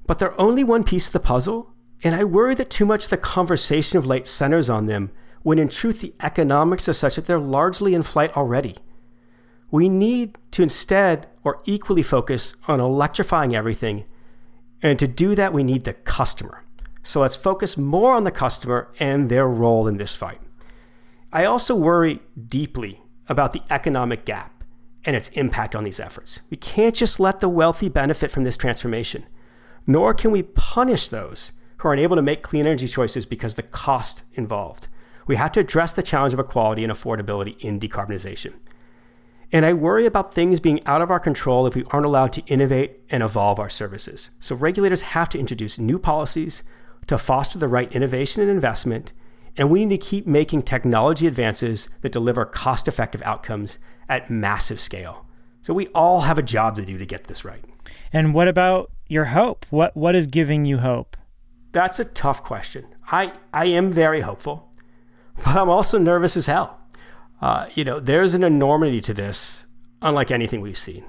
but 0.06 0.18
they're 0.18 0.40
only 0.40 0.64
one 0.64 0.82
piece 0.82 1.06
of 1.06 1.12
the 1.12 1.20
puzzle 1.20 1.74
and 2.02 2.14
I 2.14 2.24
worry 2.24 2.54
that 2.54 2.70
too 2.70 2.86
much 2.86 3.04
of 3.04 3.10
the 3.10 3.16
conversation 3.16 3.98
of 3.98 4.06
late 4.06 4.26
centers 4.26 4.70
on 4.70 4.86
them, 4.86 5.10
when 5.42 5.58
in 5.58 5.68
truth 5.68 6.00
the 6.00 6.14
economics 6.20 6.88
are 6.88 6.92
such 6.92 7.16
that 7.16 7.26
they're 7.26 7.38
largely 7.38 7.94
in 7.94 8.02
flight 8.02 8.36
already. 8.36 8.76
We 9.70 9.88
need 9.88 10.38
to 10.52 10.62
instead 10.62 11.26
or 11.44 11.60
equally 11.64 12.02
focus 12.02 12.54
on 12.66 12.80
electrifying 12.80 13.54
everything. 13.54 14.04
And 14.82 14.98
to 14.98 15.06
do 15.06 15.34
that, 15.34 15.52
we 15.52 15.62
need 15.62 15.84
the 15.84 15.92
customer. 15.92 16.64
So 17.02 17.20
let's 17.20 17.36
focus 17.36 17.76
more 17.76 18.12
on 18.12 18.24
the 18.24 18.30
customer 18.30 18.88
and 18.98 19.28
their 19.28 19.46
role 19.46 19.86
in 19.88 19.96
this 19.96 20.16
fight. 20.16 20.40
I 21.32 21.44
also 21.44 21.74
worry 21.74 22.20
deeply 22.46 23.02
about 23.28 23.52
the 23.52 23.62
economic 23.70 24.24
gap 24.24 24.64
and 25.04 25.14
its 25.14 25.28
impact 25.30 25.74
on 25.74 25.84
these 25.84 26.00
efforts. 26.00 26.40
We 26.50 26.56
can't 26.56 26.94
just 26.94 27.20
let 27.20 27.40
the 27.40 27.48
wealthy 27.48 27.88
benefit 27.88 28.30
from 28.30 28.44
this 28.44 28.56
transformation, 28.56 29.26
nor 29.86 30.14
can 30.14 30.30
we 30.30 30.42
punish 30.42 31.08
those 31.08 31.52
who 31.78 31.88
are 31.88 31.92
unable 31.92 32.16
to 32.16 32.22
make 32.22 32.42
clean 32.42 32.66
energy 32.66 32.88
choices 32.88 33.26
because 33.26 33.54
the 33.54 33.62
cost 33.62 34.22
involved. 34.34 34.88
We 35.26 35.36
have 35.36 35.52
to 35.52 35.60
address 35.60 35.92
the 35.92 36.02
challenge 36.02 36.32
of 36.32 36.40
equality 36.40 36.82
and 36.84 36.92
affordability 36.92 37.58
in 37.60 37.78
decarbonization. 37.78 38.54
And 39.50 39.64
I 39.64 39.72
worry 39.72 40.04
about 40.04 40.34
things 40.34 40.60
being 40.60 40.84
out 40.86 41.00
of 41.00 41.10
our 41.10 41.20
control 41.20 41.66
if 41.66 41.74
we 41.74 41.84
aren't 41.90 42.06
allowed 42.06 42.32
to 42.34 42.44
innovate 42.46 43.00
and 43.08 43.22
evolve 43.22 43.58
our 43.58 43.70
services. 43.70 44.30
So 44.40 44.54
regulators 44.54 45.02
have 45.02 45.28
to 45.30 45.38
introduce 45.38 45.78
new 45.78 45.98
policies 45.98 46.62
to 47.06 47.16
foster 47.16 47.58
the 47.58 47.68
right 47.68 47.90
innovation 47.92 48.42
and 48.42 48.50
investment. 48.50 49.12
And 49.56 49.70
we 49.70 49.84
need 49.84 50.00
to 50.00 50.06
keep 50.06 50.26
making 50.26 50.62
technology 50.62 51.26
advances 51.26 51.88
that 52.02 52.12
deliver 52.12 52.44
cost 52.44 52.88
effective 52.88 53.22
outcomes 53.24 53.78
at 54.08 54.30
massive 54.30 54.80
scale. 54.80 55.26
So 55.60 55.74
we 55.74 55.88
all 55.88 56.22
have 56.22 56.38
a 56.38 56.42
job 56.42 56.76
to 56.76 56.84
do 56.84 56.98
to 56.98 57.06
get 57.06 57.24
this 57.24 57.44
right. 57.44 57.64
And 58.12 58.34
what 58.34 58.48
about 58.48 58.90
your 59.08 59.26
hope? 59.26 59.66
What, 59.70 59.96
what 59.96 60.14
is 60.14 60.26
giving 60.26 60.64
you 60.64 60.78
hope? 60.78 61.16
That's 61.72 61.98
a 61.98 62.04
tough 62.04 62.42
question. 62.42 62.86
I, 63.10 63.32
I 63.52 63.66
am 63.66 63.92
very 63.92 64.20
hopeful, 64.20 64.72
but 65.36 65.56
I'm 65.56 65.68
also 65.68 65.98
nervous 65.98 66.36
as 66.36 66.46
hell. 66.46 66.78
Uh, 67.40 67.68
you 67.74 67.84
know, 67.84 68.00
there's 68.00 68.34
an 68.34 68.42
enormity 68.42 69.00
to 69.02 69.14
this, 69.14 69.66
unlike 70.02 70.30
anything 70.30 70.60
we've 70.60 70.78
seen. 70.78 71.04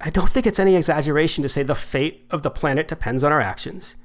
I 0.00 0.10
don't 0.10 0.28
think 0.28 0.46
it's 0.46 0.58
any 0.58 0.74
exaggeration 0.74 1.42
to 1.42 1.48
say 1.48 1.62
the 1.62 1.74
fate 1.74 2.26
of 2.30 2.42
the 2.42 2.50
planet 2.50 2.88
depends 2.88 3.22
on 3.22 3.32
our 3.32 3.40
actions. 3.40 3.96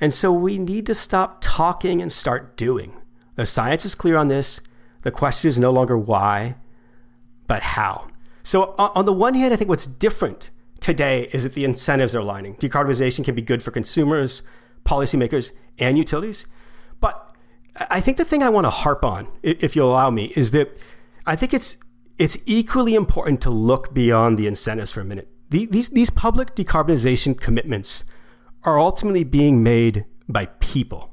And 0.00 0.14
so 0.14 0.30
we 0.32 0.58
need 0.58 0.86
to 0.86 0.94
stop 0.94 1.38
talking 1.40 2.00
and 2.00 2.12
start 2.12 2.56
doing. 2.56 2.92
The 3.34 3.46
science 3.46 3.84
is 3.84 3.94
clear 3.94 4.16
on 4.16 4.28
this. 4.28 4.60
The 5.02 5.10
question 5.10 5.48
is 5.48 5.58
no 5.58 5.70
longer 5.70 5.96
why, 5.96 6.56
but 7.46 7.62
how. 7.62 8.08
So, 8.42 8.74
on 8.78 9.04
the 9.04 9.12
one 9.12 9.34
hand, 9.34 9.52
I 9.52 9.56
think 9.56 9.68
what's 9.68 9.86
different 9.86 10.50
today 10.80 11.28
is 11.32 11.42
that 11.42 11.54
the 11.54 11.64
incentives 11.64 12.14
are 12.14 12.20
aligning. 12.20 12.56
Decarbonization 12.56 13.24
can 13.24 13.34
be 13.34 13.42
good 13.42 13.62
for 13.62 13.70
consumers, 13.70 14.42
policymakers 14.88 15.50
and 15.78 15.98
utilities. 15.98 16.46
But 17.00 17.36
I 17.76 18.00
think 18.00 18.16
the 18.16 18.24
thing 18.24 18.42
I 18.42 18.48
want 18.48 18.64
to 18.64 18.70
harp 18.70 19.04
on, 19.04 19.28
if 19.42 19.76
you'll 19.76 19.90
allow 19.90 20.10
me, 20.10 20.32
is 20.34 20.50
that 20.52 20.76
I 21.26 21.36
think 21.36 21.52
it's 21.52 21.76
it's 22.18 22.38
equally 22.46 22.94
important 22.94 23.40
to 23.42 23.50
look 23.50 23.94
beyond 23.94 24.38
the 24.38 24.48
incentives 24.48 24.90
for 24.90 25.00
a 25.00 25.04
minute. 25.04 25.28
These 25.50 25.90
these 25.90 26.10
public 26.10 26.56
decarbonization 26.56 27.38
commitments 27.40 28.04
are 28.64 28.78
ultimately 28.78 29.24
being 29.24 29.62
made 29.62 30.04
by 30.28 30.46
people, 30.46 31.12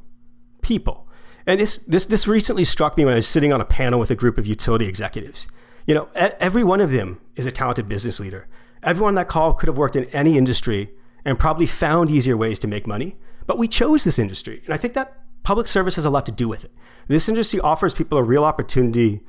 people. 0.62 1.08
And 1.46 1.60
this 1.60 1.78
this 1.78 2.06
this 2.06 2.28
recently 2.28 2.64
struck 2.64 2.98
me 2.98 3.06
when 3.06 3.14
I 3.14 3.18
was 3.18 3.28
sitting 3.28 3.54
on 3.54 3.62
a 3.62 3.66
panel 3.66 4.00
with 4.00 4.10
a 4.10 4.16
group 4.16 4.38
of 4.38 4.48
utility 4.48 4.88
executives. 4.88 5.48
You 5.86 5.94
know, 5.94 6.10
every 6.16 6.64
one 6.64 6.82
of 6.82 6.92
them 6.92 7.22
is 7.36 7.46
a 7.46 7.52
talented 7.52 7.88
business 7.88 8.20
leader. 8.20 8.48
Everyone 8.82 9.10
on 9.10 9.16
that 9.16 9.28
call 9.28 9.54
could 9.54 9.68
have 9.68 9.78
worked 9.78 9.96
in 9.96 10.06
any 10.06 10.38
industry 10.38 10.90
and 11.24 11.40
probably 11.40 11.66
found 11.66 12.10
easier 12.10 12.36
ways 12.36 12.58
to 12.60 12.68
make 12.68 12.88
money. 12.88 13.16
But 13.48 13.58
we 13.58 13.68
chose 13.68 14.04
this 14.04 14.20
industry. 14.20 14.62
And 14.66 14.74
I 14.74 14.78
think 14.78 14.94
that 14.94 15.18
public 15.44 15.68
service 15.68 15.96
has 15.96 16.06
a 16.06 16.10
lot 16.10 16.26
to 16.26 16.32
do 16.32 16.48
with 16.48 16.66
it. 16.66 16.72
This 17.08 17.30
industry 17.30 17.60
offers 17.60 17.94
people 17.94 18.18
a 18.18 18.24
real 18.24 18.44
opportunity 18.44 19.22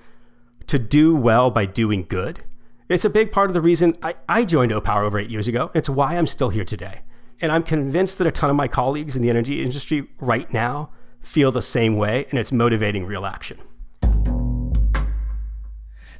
to 0.66 0.78
do 0.78 1.14
well 1.14 1.50
by 1.50 1.66
doing 1.66 2.04
good. 2.08 2.40
It's 2.88 3.04
a 3.04 3.10
big 3.10 3.32
part 3.32 3.50
of 3.50 3.54
the 3.54 3.60
reason 3.60 3.96
I, 4.02 4.14
I 4.28 4.44
joined 4.44 4.72
Opower 4.72 5.04
over 5.04 5.18
eight 5.18 5.30
years 5.30 5.48
ago. 5.48 5.70
It's 5.74 5.88
why 5.88 6.16
I'm 6.16 6.26
still 6.26 6.50
here 6.50 6.64
today. 6.64 7.00
And 7.40 7.52
I'm 7.52 7.62
convinced 7.62 8.18
that 8.18 8.26
a 8.26 8.30
ton 8.30 8.48
of 8.48 8.56
my 8.56 8.68
colleagues 8.68 9.16
in 9.16 9.22
the 9.22 9.28
energy 9.28 9.62
industry 9.62 10.08
right 10.20 10.50
now 10.52 10.90
feel 11.20 11.52
the 11.52 11.60
same 11.60 11.96
way, 11.96 12.26
and 12.30 12.38
it's 12.38 12.52
motivating 12.52 13.04
real 13.04 13.26
action. 13.26 13.58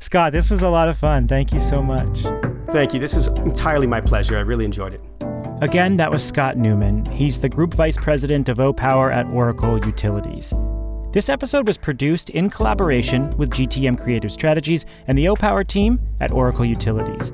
Scott, 0.01 0.33
this 0.33 0.51
was 0.51 0.63
a 0.63 0.69
lot 0.69 0.89
of 0.89 0.99
fun. 0.99 1.27
Thank 1.27 1.53
you 1.53 1.61
so 1.61 1.81
much. 1.83 2.23
Thank 2.71 2.93
you. 2.93 3.01
This 3.01 3.15
was 3.15 3.29
entirely 3.29 3.87
my 3.87 4.01
pleasure. 4.01 4.37
I 4.37 4.41
really 4.41 4.65
enjoyed 4.65 4.95
it. 4.95 5.01
Again, 5.63 5.97
that 5.97 6.11
was 6.11 6.23
Scott 6.23 6.57
Neuman. 6.57 7.11
He's 7.11 7.41
the 7.41 7.49
Group 7.49 7.73
Vice 7.73 7.97
President 7.97 8.51
of 8.51 8.59
Opower 8.59 9.11
at 9.11 9.27
Oracle 9.29 9.83
Utilities. 9.87 10.53
This 11.13 11.31
episode 11.31 11.67
was 11.67 11.79
produced 11.79 12.29
in 12.29 12.51
collaboration 12.51 13.31
with 13.39 13.53
GTM 13.53 13.99
Creative 13.99 14.31
Strategies 14.31 14.85
and 15.07 15.17
the 15.17 15.25
Opower 15.25 15.67
team 15.67 15.99
at 16.21 16.31
Oracle 16.31 16.67
Utilities. 16.67 17.31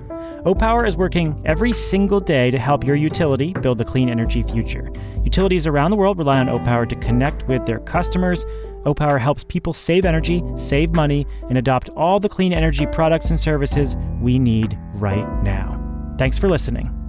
Opower 0.47 0.87
is 0.87 0.97
working 0.97 1.43
every 1.47 1.73
single 1.73 2.21
day 2.21 2.53
to 2.53 2.61
help 2.61 2.87
your 2.87 2.95
utility 2.95 3.55
build 3.55 3.81
a 3.81 3.85
clean 3.85 4.09
energy 4.09 4.45
future. 4.45 4.93
Utilities 5.25 5.67
around 5.67 5.91
the 5.91 5.97
world 5.97 6.17
rely 6.17 6.39
on 6.39 6.47
Opower 6.47 6.89
to 6.89 6.97
connect 6.97 7.49
with 7.49 7.67
their 7.67 7.81
customers. 7.81 8.45
Opower 8.85 9.19
helps 9.19 9.43
people 9.43 9.73
save 9.73 10.05
energy, 10.05 10.45
save 10.55 10.95
money, 10.95 11.27
and 11.49 11.59
adopt 11.59 11.89
all 11.97 12.21
the 12.21 12.29
clean 12.29 12.53
energy 12.53 12.87
products 12.87 13.31
and 13.31 13.41
services 13.41 13.97
we 14.21 14.39
need 14.39 14.79
right 14.95 15.27
now. 15.43 15.77
Thanks 16.19 16.39
for 16.39 16.49
listening. 16.49 17.02